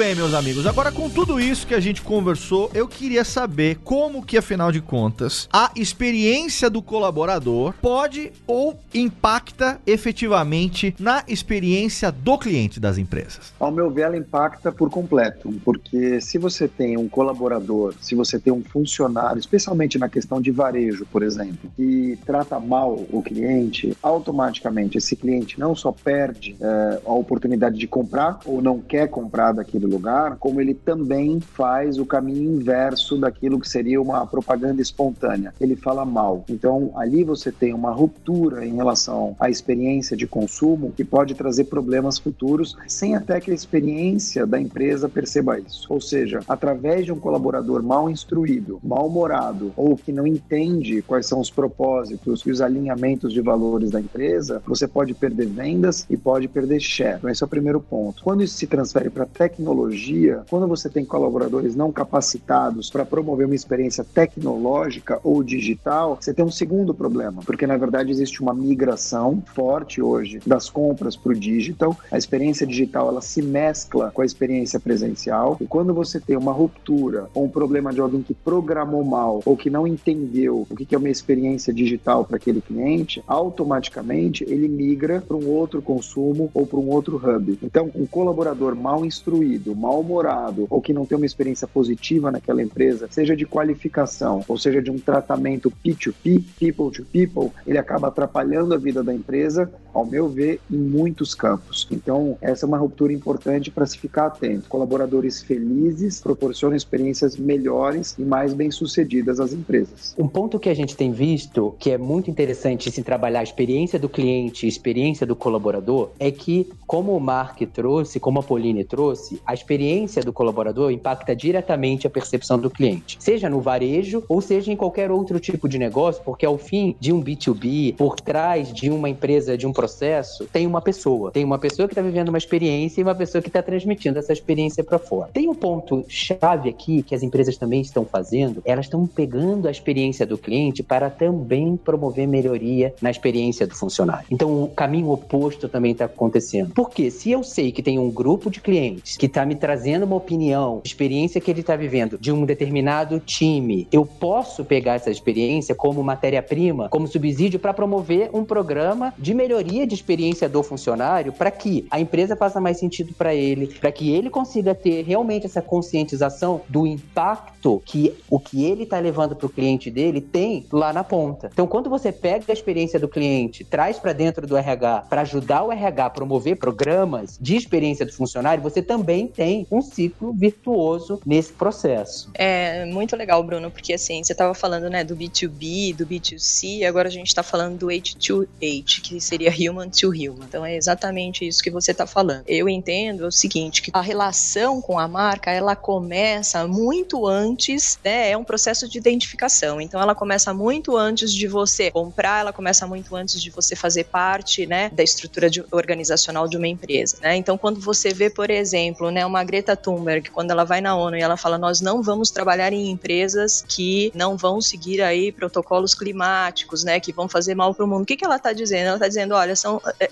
Bem, 0.04 0.16
meus 0.16 0.34
amigos. 0.34 0.68
Agora, 0.68 0.92
com 0.92 1.10
tudo 1.10 1.40
isso 1.40 1.66
que 1.66 1.74
a 1.74 1.80
gente 1.80 2.02
conversou, 2.02 2.70
eu 2.74 2.90
queria 2.90 3.24
saber 3.24 3.78
como 3.86 4.22
que, 4.22 4.38
afinal 4.38 4.70
de 4.70 4.82
contas, 4.82 5.48
a 5.54 5.72
experiência 5.78 6.70
do 6.70 6.82
colaborador 6.82 7.74
pode 7.82 8.34
ou 8.46 8.78
impacta 8.94 9.80
efetivamente 9.88 10.94
na 11.00 11.24
experiência 11.26 12.12
do 12.12 12.38
cliente 12.38 12.82
das 12.82 12.98
empresas. 12.98 13.54
Ao 13.58 13.72
meu 13.72 13.90
ver, 13.90 14.02
ela 14.02 14.18
impacta 14.18 14.74
por 14.74 14.90
completo, 14.90 15.54
porque 15.64 16.20
se 16.20 16.38
você 16.38 16.68
tem 16.68 16.98
um 16.98 17.08
colaborador, 17.08 17.94
se 18.02 18.14
você 18.14 18.38
tem 18.38 18.52
um 18.52 18.62
funcionário, 18.62 19.40
especialmente 19.40 19.98
na 19.98 20.10
questão 20.10 20.42
de 20.42 20.52
varejo, 20.52 21.08
por 21.14 21.24
exemplo, 21.24 21.72
que 21.78 22.20
trata 22.26 22.60
mal 22.60 22.94
o 23.10 23.24
cliente, 23.24 23.96
automaticamente 24.04 24.98
esse 24.98 25.16
cliente 25.16 25.58
não 25.58 25.74
só 25.74 25.94
perde 25.94 26.58
é, 26.60 27.00
a 27.06 27.14
oportunidade 27.14 27.78
de 27.78 27.88
comprar 27.88 28.40
ou 28.46 28.62
não 28.62 28.82
quer 28.82 29.08
comprar 29.08 29.54
daquele 29.54 29.93
lugar, 29.94 30.38
como 30.38 30.60
ele 30.60 30.74
também 30.74 31.40
faz 31.40 31.98
o 31.98 32.06
caminho 32.06 32.56
inverso 32.56 33.18
daquilo 33.18 33.60
que 33.60 33.70
seria 33.70 34.02
uma 34.02 34.26
propaganda 34.26 34.82
espontânea. 34.82 35.54
Ele 35.60 35.76
fala 35.76 36.06
mal. 36.06 36.44
Então, 36.50 36.92
ali 36.96 37.24
você 37.24 37.52
tem 37.52 37.74
uma 37.74 37.92
ruptura 37.92 38.66
em 38.66 38.76
relação 38.76 39.36
à 39.40 39.50
experiência 39.50 40.18
de 40.18 40.28
consumo 40.28 40.92
que 40.96 41.04
pode 41.04 41.36
trazer 41.36 41.66
problemas 41.66 42.18
futuros, 42.18 42.76
sem 42.88 43.16
até 43.16 43.40
que 43.40 43.52
a 43.52 43.54
experiência 43.54 44.46
da 44.46 44.60
empresa 44.60 45.08
perceba 45.08 45.60
isso. 45.60 45.86
Ou 45.90 46.02
seja, 46.02 46.40
através 46.48 47.06
de 47.06 47.12
um 47.12 47.20
colaborador 47.20 47.84
mal 47.84 48.10
instruído, 48.10 48.80
mal-humorado 48.84 49.72
ou 49.76 49.96
que 49.96 50.12
não 50.12 50.26
entende 50.26 51.02
quais 51.02 51.26
são 51.26 51.40
os 51.40 51.50
propósitos 51.50 52.42
e 52.42 52.52
os 52.52 52.62
alinhamentos 52.62 53.32
de 53.34 53.42
valores 53.42 53.92
da 53.92 54.00
empresa, 54.00 54.62
você 54.66 54.88
pode 54.88 55.14
perder 55.14 55.48
vendas 55.48 56.06
e 56.10 56.18
pode 56.18 56.48
perder 56.48 56.80
share. 56.80 57.18
Então, 57.18 57.30
esse 57.30 57.44
é 57.44 57.46
o 57.46 57.50
primeiro 57.50 57.80
ponto. 57.80 58.24
Quando 58.24 58.44
isso 58.44 58.58
se 58.58 58.68
transfere 58.68 59.10
para 59.10 59.26
tecnologia, 59.26 59.83
tecnologia, 59.84 60.44
quando 60.50 60.68
você 60.68 60.90
tem 60.90 61.04
colaboradores 61.04 61.76
não 61.76 61.92
capacitados 61.92 62.90
para 62.90 63.06
promover 63.06 63.46
uma 63.46 63.56
experiência 63.56 64.04
tecnológica 64.04 65.20
ou 65.24 65.44
digital, 65.44 66.18
você 66.20 66.34
tem 66.34 66.46
um 66.46 66.52
segundo 66.52 66.94
problema, 66.94 67.42
porque 67.46 67.68
na 67.68 67.78
verdade 67.78 68.12
existe 68.12 68.42
uma 68.42 68.54
migração 68.54 69.44
forte 69.54 70.02
hoje 70.02 70.40
das 70.46 70.70
compras 70.70 71.16
para 71.16 71.32
o 71.32 71.36
digital. 71.36 71.98
A 72.12 72.18
experiência 72.18 72.66
digital 72.66 73.10
ela 73.10 73.22
se 73.22 73.42
mescla 73.42 74.12
com 74.12 74.22
a 74.22 74.26
experiência 74.26 74.80
presencial 74.80 75.58
e 75.60 75.66
quando 75.66 75.94
você 75.94 76.20
tem 76.20 76.38
uma 76.38 76.52
ruptura 76.52 77.28
ou 77.34 77.46
um 77.46 77.50
problema 77.50 77.92
de 77.92 78.00
alguém 78.00 78.22
que 78.22 78.34
programou 78.34 79.04
mal 79.04 79.42
ou 79.46 79.58
que 79.58 79.70
não 79.70 79.88
entendeu 79.88 80.66
o 80.70 80.76
que 80.76 80.94
é 80.96 80.98
uma 80.98 81.10
experiência 81.10 81.74
digital 81.74 82.26
para 82.26 82.38
aquele 82.38 82.62
cliente, 82.62 83.24
automaticamente 83.28 84.44
ele 84.48 84.68
migra 84.68 85.22
para 85.22 85.36
um 85.36 85.48
outro 85.48 85.82
consumo 85.82 86.50
ou 86.54 86.66
para 86.66 86.80
um 86.80 86.90
outro 86.90 87.18
hub. 87.18 87.58
Então, 87.64 87.90
um 87.96 88.06
colaborador 88.06 88.76
mal 88.76 89.06
instruído, 89.06 89.73
mal-humorado 89.76 90.68
ou 90.70 90.82
que 90.82 90.94
não 90.94 91.06
tem 91.06 91.18
uma 91.18 91.26
experiência 91.26 91.68
positiva 91.68 92.32
naquela 92.32 92.62
empresa, 92.62 93.08
seja 93.10 93.36
de 93.36 93.46
qualificação 93.46 94.44
ou 94.48 94.58
seja 94.58 94.82
de 94.82 94.92
um 94.92 94.98
tratamento 94.98 95.72
P2P, 95.84 96.44
people 96.60 96.92
to 96.92 97.06
people, 97.06 97.52
ele 97.66 97.78
acaba 97.78 98.08
atrapalhando 98.08 98.74
a 98.74 98.78
vida 98.78 99.04
da 99.04 99.14
empresa, 99.14 99.72
ao 99.94 100.06
meu 100.06 100.28
ver, 100.28 100.60
em 100.72 100.78
muitos 100.78 101.36
campos. 101.36 101.88
Então, 101.92 102.38
essa 102.42 102.66
é 102.66 102.68
uma 102.68 102.78
ruptura 102.78 103.14
importante 103.14 103.70
para 103.70 103.86
se 103.86 103.98
ficar 103.98 104.28
atento. 104.28 104.68
Colaboradores 104.68 105.42
felizes 105.42 106.20
proporcionam 106.22 106.76
experiências 106.76 107.38
melhores 107.38 108.16
e 108.18 108.24
mais 108.24 108.54
bem-sucedidas 108.54 109.40
às 109.40 109.54
empresas. 109.54 110.16
Um 110.18 110.28
ponto 110.28 110.60
que 110.60 110.70
a 110.70 110.74
gente 110.74 110.96
tem 110.96 111.12
visto 111.12 111.76
que 111.80 111.92
é 111.92 111.98
muito 111.98 112.30
interessante 112.30 112.92
se 112.92 113.04
trabalhar 113.04 113.40
a 113.40 113.44
experiência 113.44 114.00
do 114.00 114.10
cliente, 114.10 114.66
a 114.66 114.70
experiência 114.70 115.26
do 115.26 115.36
colaborador, 115.36 116.10
é 116.20 116.32
que, 116.32 116.70
como 116.88 117.16
o 117.16 117.20
Mark 117.20 117.62
trouxe, 117.74 118.20
como 118.20 118.40
a 118.40 118.44
Pauline 118.44 118.84
trouxe, 118.84 119.42
a 119.46 119.53
experiência 119.54 120.22
do 120.22 120.34
colaborador 120.34 120.92
impacta 120.92 121.36
diretamente 121.36 122.08
a 122.08 122.10
percepção 122.10 122.60
do 122.60 122.70
cliente, 122.70 123.18
seja 123.20 123.50
no 123.50 123.62
varejo 123.62 124.24
ou 124.28 124.42
seja 124.42 124.72
em 124.72 124.76
qualquer 124.76 125.12
outro 125.12 125.40
tipo 125.40 125.68
de 125.68 125.78
negócio, 125.78 126.22
porque 126.24 126.46
ao 126.46 126.58
fim 126.58 126.96
de 127.00 127.12
um 127.12 127.24
B2B, 127.24 127.96
por 127.96 128.20
trás 128.20 128.72
de 128.74 128.90
uma 128.90 129.10
empresa, 129.10 129.58
de 129.58 129.68
um 129.68 129.74
processo, 129.74 130.46
tem 130.46 130.66
uma 130.66 130.82
pessoa. 130.82 131.32
Tem 131.32 131.44
uma 131.44 131.60
pessoa 131.60 131.88
que 131.88 131.94
está 131.94 132.02
vivendo 132.02 132.30
uma 132.30 132.38
experiência 132.38 133.02
e 133.02 133.04
uma 133.04 133.16
pessoa 133.16 133.42
que 133.42 133.50
está 133.50 133.62
transmitindo 133.62 134.20
essa 134.20 134.34
experiência 134.34 134.84
para 134.84 135.00
fora. 135.00 135.30
Tem 135.34 135.50
um 135.50 135.56
ponto 135.56 136.04
chave 136.08 136.70
aqui 136.70 137.04
que 137.04 137.16
as 137.16 137.24
empresas 137.24 137.58
também 137.58 137.82
estão 137.82 138.06
fazendo, 138.06 138.62
elas 138.66 138.86
estão 138.86 139.06
pegando 139.08 139.68
a 139.68 139.72
experiência 139.72 140.26
do 140.26 140.38
cliente 140.38 140.84
para 140.84 141.10
também 141.10 141.78
promover 141.78 142.28
melhoria 142.28 142.94
na 143.02 143.12
experiência 143.12 143.68
do 143.68 143.76
funcionário. 143.76 144.26
Então, 144.30 144.64
o 144.64 144.68
caminho 144.68 145.12
oposto 145.12 145.68
também 145.68 145.92
está 145.92 146.06
acontecendo. 146.06 146.72
Porque 146.74 147.10
se 147.12 147.32
eu 147.32 147.44
sei 147.44 147.72
que 147.72 147.82
tem 147.82 148.00
um 148.00 148.10
grupo 148.10 148.50
de 148.50 148.62
clientes 148.62 149.18
que 149.18 149.26
está 149.26 149.43
me 149.46 149.56
trazendo 149.56 150.06
uma 150.06 150.16
opinião, 150.16 150.82
experiência 150.84 151.40
que 151.40 151.50
ele 151.50 151.62
está 151.62 151.76
vivendo 151.76 152.18
de 152.18 152.32
um 152.32 152.46
determinado 152.46 153.20
time, 153.20 153.88
eu 153.92 154.06
posso 154.06 154.64
pegar 154.64 154.96
essa 154.96 155.10
experiência 155.10 155.76
como 155.76 156.04
matéria-prima, 156.04 156.90
como 156.90 157.08
subsídio 157.08 157.60
para 157.60 157.74
promover 157.74 158.30
um 158.34 158.44
programa 158.44 159.14
de 159.18 159.34
melhoria 159.34 159.86
de 159.88 159.94
experiência 159.94 160.48
do 160.50 160.62
funcionário 160.64 161.32
para 161.32 161.52
que 161.52 161.86
a 161.90 162.00
empresa 162.00 162.36
faça 162.36 162.60
mais 162.60 162.78
sentido 162.78 163.14
para 163.14 163.34
ele, 163.34 163.68
para 163.68 163.92
que 163.92 164.12
ele 164.12 164.30
consiga 164.30 164.74
ter 164.76 165.04
realmente 165.04 165.46
essa 165.46 165.62
conscientização 165.62 166.62
do 166.68 166.86
impacto 166.86 167.82
que 167.86 168.14
o 168.30 168.40
que 168.40 168.66
ele 168.66 168.84
está 168.84 169.00
levando 169.00 169.36
para 169.36 169.46
o 169.46 169.50
cliente 169.50 169.90
dele 169.90 170.20
tem 170.20 170.66
lá 170.72 170.92
na 170.92 171.04
ponta. 171.04 171.50
Então, 171.52 171.68
quando 171.68 171.90
você 171.90 172.12
pega 172.12 172.46
a 172.50 172.54
experiência 172.54 173.00
do 173.00 173.08
cliente, 173.08 173.64
traz 173.64 174.00
para 174.00 174.14
dentro 174.14 174.46
do 174.46 174.58
RH 174.58 175.06
para 175.10 175.22
ajudar 175.22 175.64
o 175.64 175.72
RH 175.72 176.06
a 176.06 176.10
promover 176.10 176.58
programas 176.58 177.38
de 177.40 177.56
experiência 177.56 178.06
do 178.06 178.14
funcionário, 178.14 178.62
você 178.62 178.82
também 178.82 179.32
tem 179.36 179.68
um 179.72 179.82
ciclo 179.82 180.34
virtuoso 180.34 181.22
nesse 181.26 181.52
processo. 181.54 182.30
É 182.34 182.86
muito 182.86 183.16
legal, 183.16 183.44
Bruno, 183.44 183.72
porque 183.72 183.94
assim, 183.94 184.24
você 184.24 184.34
estava 184.34 184.54
falando 184.54 184.90
né, 184.90 185.04
do 185.04 185.16
B2B, 185.16 185.96
do 185.96 186.06
B2C, 186.06 186.84
agora 186.86 187.08
a 187.08 187.12
gente 187.12 187.28
está 187.28 187.44
falando 187.44 187.78
do 187.78 187.88
H2H, 187.88 189.02
que 189.02 189.20
seria 189.20 189.52
human 189.52 189.90
to 189.90 190.10
human. 190.10 190.46
Então 190.48 190.66
é 190.66 190.76
exatamente 190.76 191.48
isso 191.48 191.64
que 191.64 191.72
você 191.72 191.92
está 191.92 192.06
falando. 192.06 192.44
Eu 192.48 192.70
entendo 192.70 193.28
o 193.28 193.32
seguinte, 193.32 193.82
que 193.82 193.92
a 193.94 194.02
relação 194.02 194.82
com 194.82 195.00
a 195.00 195.08
marca, 195.08 195.52
ela 195.52 195.76
começa 195.76 196.68
muito 196.68 197.28
antes, 197.28 198.00
né, 198.04 198.32
é 198.32 198.38
um 198.38 198.44
processo 198.44 198.88
de 198.88 198.98
identificação. 198.98 199.82
Então 199.82 200.02
ela 200.02 200.16
começa 200.16 200.54
muito 200.54 200.96
antes 200.98 201.34
de 201.34 201.48
você 201.48 201.92
comprar, 201.92 202.42
ela 202.42 202.54
começa 202.54 202.86
muito 202.88 203.16
antes 203.16 203.42
de 203.42 203.50
você 203.50 203.76
fazer 203.76 204.06
parte, 204.06 204.66
né, 204.66 204.90
da 204.90 205.04
estrutura 205.04 205.50
de, 205.50 205.64
organizacional 205.72 206.48
de 206.48 206.58
uma 206.58 206.68
empresa, 206.68 207.18
né? 207.22 207.36
Então 207.36 207.58
quando 207.58 207.80
você 207.80 208.14
vê, 208.14 208.30
por 208.30 208.50
exemplo, 208.50 209.12
né, 209.24 209.26
uma 209.26 209.44
Greta 209.44 209.76
Thunberg, 209.76 210.30
quando 210.30 210.52
ela 210.52 210.64
vai 210.64 210.82
na 210.82 210.96
ONU 210.96 211.16
e 211.16 211.22
ela 211.22 211.38
fala, 211.38 211.58
nós 211.58 211.82
não 211.82 212.02
vamos 212.04 212.30
trabalhar 212.30 212.74
em 212.74 212.90
empresas 212.90 213.64
que 213.68 214.12
não 214.14 214.36
vão 214.36 214.62
seguir 214.62 215.02
aí 215.02 215.32
protocolos 215.32 215.96
climáticos, 215.96 216.84
né, 216.84 217.00
que 217.00 217.14
vão 217.14 217.30
fazer 217.30 217.56
mal 217.56 217.74
para 217.74 217.86
o 217.86 217.88
mundo. 217.88 218.04
O 218.04 218.06
que, 218.06 218.18
que 218.18 218.26
ela 218.26 218.36
está 218.36 218.52
dizendo? 218.52 218.88
Ela 218.88 218.96
está 218.96 219.08
dizendo, 219.08 219.34
olha, 219.34 219.56
são 219.56 219.82
é, 220.00 220.10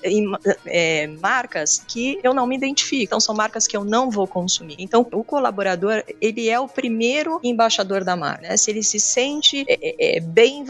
é, 0.65 1.07
marcas 1.07 1.83
que 1.85 2.19
eu 2.23 2.33
não 2.33 2.47
me 2.47 2.55
identifico, 2.55 3.03
então 3.03 3.19
são 3.19 3.35
marcas 3.35 3.67
que 3.67 3.75
eu 3.75 3.83
não 3.83 4.09
vou 4.09 4.27
consumir. 4.27 4.75
Então 4.79 5.05
o 5.11 5.23
colaborador 5.23 6.03
ele 6.19 6.49
é 6.49 6.59
o 6.59 6.67
primeiro 6.67 7.39
embaixador 7.43 8.03
da 8.03 8.15
marca, 8.15 8.49
né? 8.49 8.57
Se 8.57 8.71
ele 8.71 8.83
se 8.83 8.99
sente 8.99 9.65
é, 9.67 10.19
bem 10.19 10.63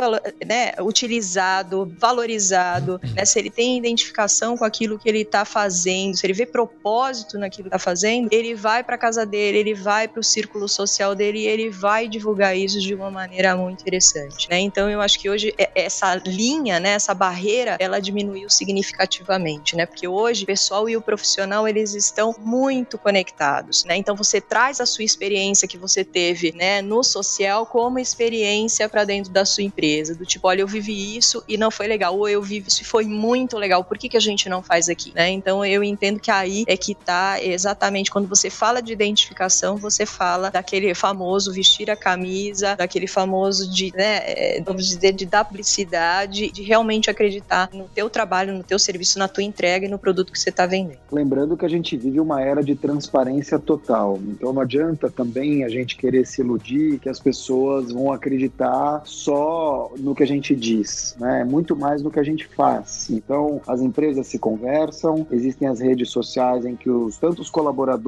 né, 0.45 0.73
utilizado, 0.79 1.91
valorizado, 1.97 2.99
né? 3.15 3.25
se 3.25 3.37
ele 3.37 3.49
tem 3.49 3.77
identificação 3.77 4.57
com 4.57 4.65
aquilo 4.65 4.97
que 4.97 5.07
ele 5.07 5.21
está 5.21 5.45
fazendo, 5.45 6.15
se 6.17 6.25
ele 6.25 6.33
vê 6.33 6.45
propósito 6.45 7.37
naquilo 7.37 7.69
que 7.69 7.75
está 7.75 7.79
fazendo, 7.79 8.30
ele 8.31 8.55
vai 8.55 8.81
para 8.83 8.97
casa 8.97 9.25
dele, 9.25 9.57
ele 9.57 9.73
vai 9.73 10.07
para 10.07 10.21
o 10.21 10.23
círculo 10.23 10.69
social 10.69 11.13
dele 11.13 11.39
e 11.39 11.47
ele 11.47 11.69
vai 11.69 12.07
divulgar 12.07 12.55
isso 12.55 12.79
de 12.79 12.95
uma 12.95 13.11
maneira 13.11 13.55
muito 13.57 13.81
interessante. 13.81 14.49
Né? 14.49 14.59
Então 14.59 14.89
eu 14.89 15.01
acho 15.01 15.19
que 15.19 15.29
hoje 15.29 15.53
essa 15.75 16.15
linha, 16.15 16.79
né, 16.79 16.91
essa 16.91 17.13
barreira, 17.13 17.75
ela 17.79 17.99
diminuiu 17.99 18.49
significativamente, 18.49 19.75
né? 19.75 19.85
Porque 19.85 20.07
hoje 20.07 20.43
o 20.43 20.47
pessoal 20.47 20.87
e 20.87 20.95
o 20.95 21.01
profissional 21.01 21.67
eles 21.67 21.93
estão 21.93 22.33
muito 22.39 22.97
conectados, 22.97 23.83
né? 23.83 23.97
Então 23.97 24.15
você 24.15 24.39
traz 24.39 24.79
a 24.79 24.85
sua 24.85 25.03
experiência 25.03 25.67
que 25.67 25.77
você 25.77 26.03
teve, 26.05 26.53
né, 26.53 26.81
no 26.81 27.03
social 27.03 27.65
como 27.65 27.99
experiência 27.99 28.87
para 28.87 29.03
dentro 29.03 29.31
da 29.31 29.43
sua 29.43 29.63
empresa, 29.63 30.15
do 30.15 30.25
tipo, 30.25 30.47
olha, 30.47 30.61
eu 30.61 30.67
vivi 30.67 31.17
isso 31.17 31.43
e 31.47 31.57
não 31.57 31.69
foi 31.69 31.87
legal, 31.87 32.17
ou 32.17 32.29
eu 32.29 32.41
vivi 32.41 32.67
isso 32.67 32.81
e 32.81 32.85
foi 32.85 33.03
muito 33.03 33.57
legal. 33.57 33.83
Por 33.83 33.97
que 33.97 34.07
que 34.07 34.17
a 34.17 34.21
gente 34.21 34.47
não 34.47 34.63
faz 34.63 34.87
aqui, 34.87 35.11
né? 35.13 35.29
Então 35.29 35.65
eu 35.65 35.83
entendo 35.83 36.19
que 36.19 36.31
aí 36.31 36.63
é 36.67 36.77
que 36.77 36.95
tá 36.95 37.41
exatamente 37.41 38.09
quando 38.09 38.20
você 38.25 38.49
fala 38.49 38.81
de 38.81 38.93
identificação, 38.93 39.77
você 39.77 40.05
fala 40.05 40.49
daquele 40.49 40.93
famoso 40.93 41.51
vestir 41.51 41.89
a 41.89 41.95
camisa, 41.95 42.75
daquele 42.75 43.07
famoso 43.07 43.69
de, 43.71 43.91
né, 43.95 44.19
é, 44.25 44.61
vamos 44.65 44.87
dizer, 44.87 45.13
de 45.13 45.25
dar 45.25 45.45
publicidade, 45.45 46.51
de 46.51 46.61
realmente 46.61 47.09
acreditar 47.09 47.69
no 47.73 47.85
teu 47.85 48.09
trabalho, 48.09 48.53
no 48.53 48.63
teu 48.63 48.79
serviço, 48.79 49.19
na 49.19 49.27
tua 49.27 49.43
entrega 49.43 49.85
e 49.85 49.89
no 49.89 49.99
produto 49.99 50.31
que 50.31 50.39
você 50.39 50.49
está 50.49 50.65
vendendo. 50.65 50.99
Lembrando 51.11 51.57
que 51.57 51.65
a 51.65 51.69
gente 51.69 51.95
vive 51.97 52.19
uma 52.19 52.41
era 52.41 52.63
de 52.63 52.75
transparência 52.75 53.59
total. 53.59 54.19
Então 54.27 54.53
não 54.53 54.61
adianta 54.61 55.09
também 55.09 55.63
a 55.63 55.69
gente 55.69 55.95
querer 55.95 56.25
se 56.25 56.41
iludir 56.41 56.99
que 56.99 57.09
as 57.09 57.19
pessoas 57.19 57.91
vão 57.91 58.11
acreditar 58.11 59.01
só 59.05 59.91
no 59.97 60.15
que 60.15 60.23
a 60.23 60.27
gente 60.27 60.55
diz, 60.55 61.15
né? 61.19 61.41
É 61.41 61.45
muito 61.45 61.75
mais 61.75 62.01
no 62.01 62.11
que 62.11 62.19
a 62.19 62.23
gente 62.23 62.47
faz. 62.47 63.09
Então 63.09 63.61
as 63.67 63.81
empresas 63.81 64.27
se 64.27 64.39
conversam, 64.39 65.25
existem 65.31 65.67
as 65.67 65.79
redes 65.79 66.09
sociais 66.09 66.65
em 66.65 66.75
que 66.75 66.89
os 66.89 67.17
tanto 67.17 67.41
os 67.41 67.49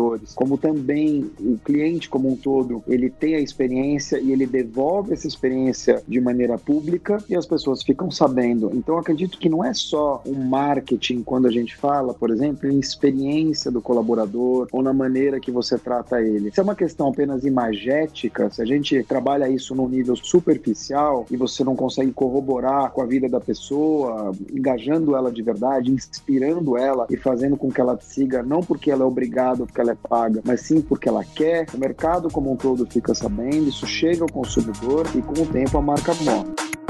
colaboradores 0.04 0.34
como 0.36 0.58
também 0.58 1.32
o 1.40 1.58
cliente 1.58 2.10
como 2.10 2.30
um 2.30 2.36
todo, 2.36 2.84
ele 2.88 3.10
tem 3.10 3.36
a 3.36 3.40
experiência 3.40 4.20
e 4.20 4.32
ele 4.32 4.46
devolve 4.46 5.14
essa 5.14 5.28
experiência 5.28 6.04
de 6.08 6.20
maneira 6.20 6.58
pública 6.58 7.24
e 7.30 7.36
as 7.36 7.46
pessoas 7.46 7.84
ficam 7.84 8.12
sabendo. 8.12 8.72
Então 8.74 8.98
acredito 8.98 9.38
que 9.38 9.50
não 9.50 9.64
é 9.64 9.74
só 9.74 10.22
um 10.26 10.44
marketing 10.44 11.24
quando 11.24 11.48
a 11.48 11.52
gente 11.52 11.76
fala, 11.76 12.14
por 12.14 12.30
exemplo, 12.30 12.70
em 12.70 12.80
experiência 12.80 13.72
do 13.72 13.82
colaborador 13.82 14.68
ou 14.72 14.82
na 14.82 14.94
maneira 14.94 15.40
que 15.40 15.52
você 15.52 15.78
trata 15.78 16.22
ele. 16.22 16.52
Se 16.52 16.60
é 16.60 16.64
uma 16.64 16.76
questão 16.76 17.10
apenas 17.10 17.44
imagética, 17.44 18.50
se 18.50 18.62
a 18.62 18.66
gente 18.66 19.04
trabalha 19.04 19.50
isso 19.50 19.76
num 19.76 19.88
nível 19.88 20.16
superficial 20.16 21.26
e 21.32 21.38
você 21.38 21.64
não 21.64 21.76
consegue 21.76 22.12
corroborar 22.12 22.92
com 22.92 23.02
a 23.02 23.06
vida 23.06 23.30
da 23.30 23.40
pessoa, 23.40 24.34
engajando 24.52 25.16
ela 25.16 25.32
de 25.32 25.42
verdade, 25.42 25.92
inspirando 25.92 26.78
ela 26.78 27.08
e 27.10 27.18
fazendo 27.18 27.56
com 27.56 27.72
que 27.72 27.80
ela 27.80 27.96
te 27.96 28.06
siga, 28.06 28.44
não 28.44 28.62
porque 28.62 28.92
ela 28.92 29.04
é 29.04 29.06
obrigada, 29.06 29.66
porque 29.66 29.80
ela 29.80 29.92
é 29.92 29.93
paga, 29.96 30.42
mas 30.46 30.62
sim 30.62 30.82
porque 30.82 31.10
ela 31.10 31.24
quer, 31.24 31.66
o 31.74 31.78
mercado 31.78 32.30
como 32.30 32.52
um 32.52 32.56
todo 32.56 32.86
fica 32.86 33.14
sabendo, 33.14 33.70
isso 33.70 33.86
chega 33.86 34.24
ao 34.24 34.30
consumidor 34.30 35.06
e 35.16 35.22
com 35.22 35.42
o 35.42 35.46
tempo 35.46 35.78
a 35.78 35.82
marca 35.82 36.14
morre. 36.16 36.83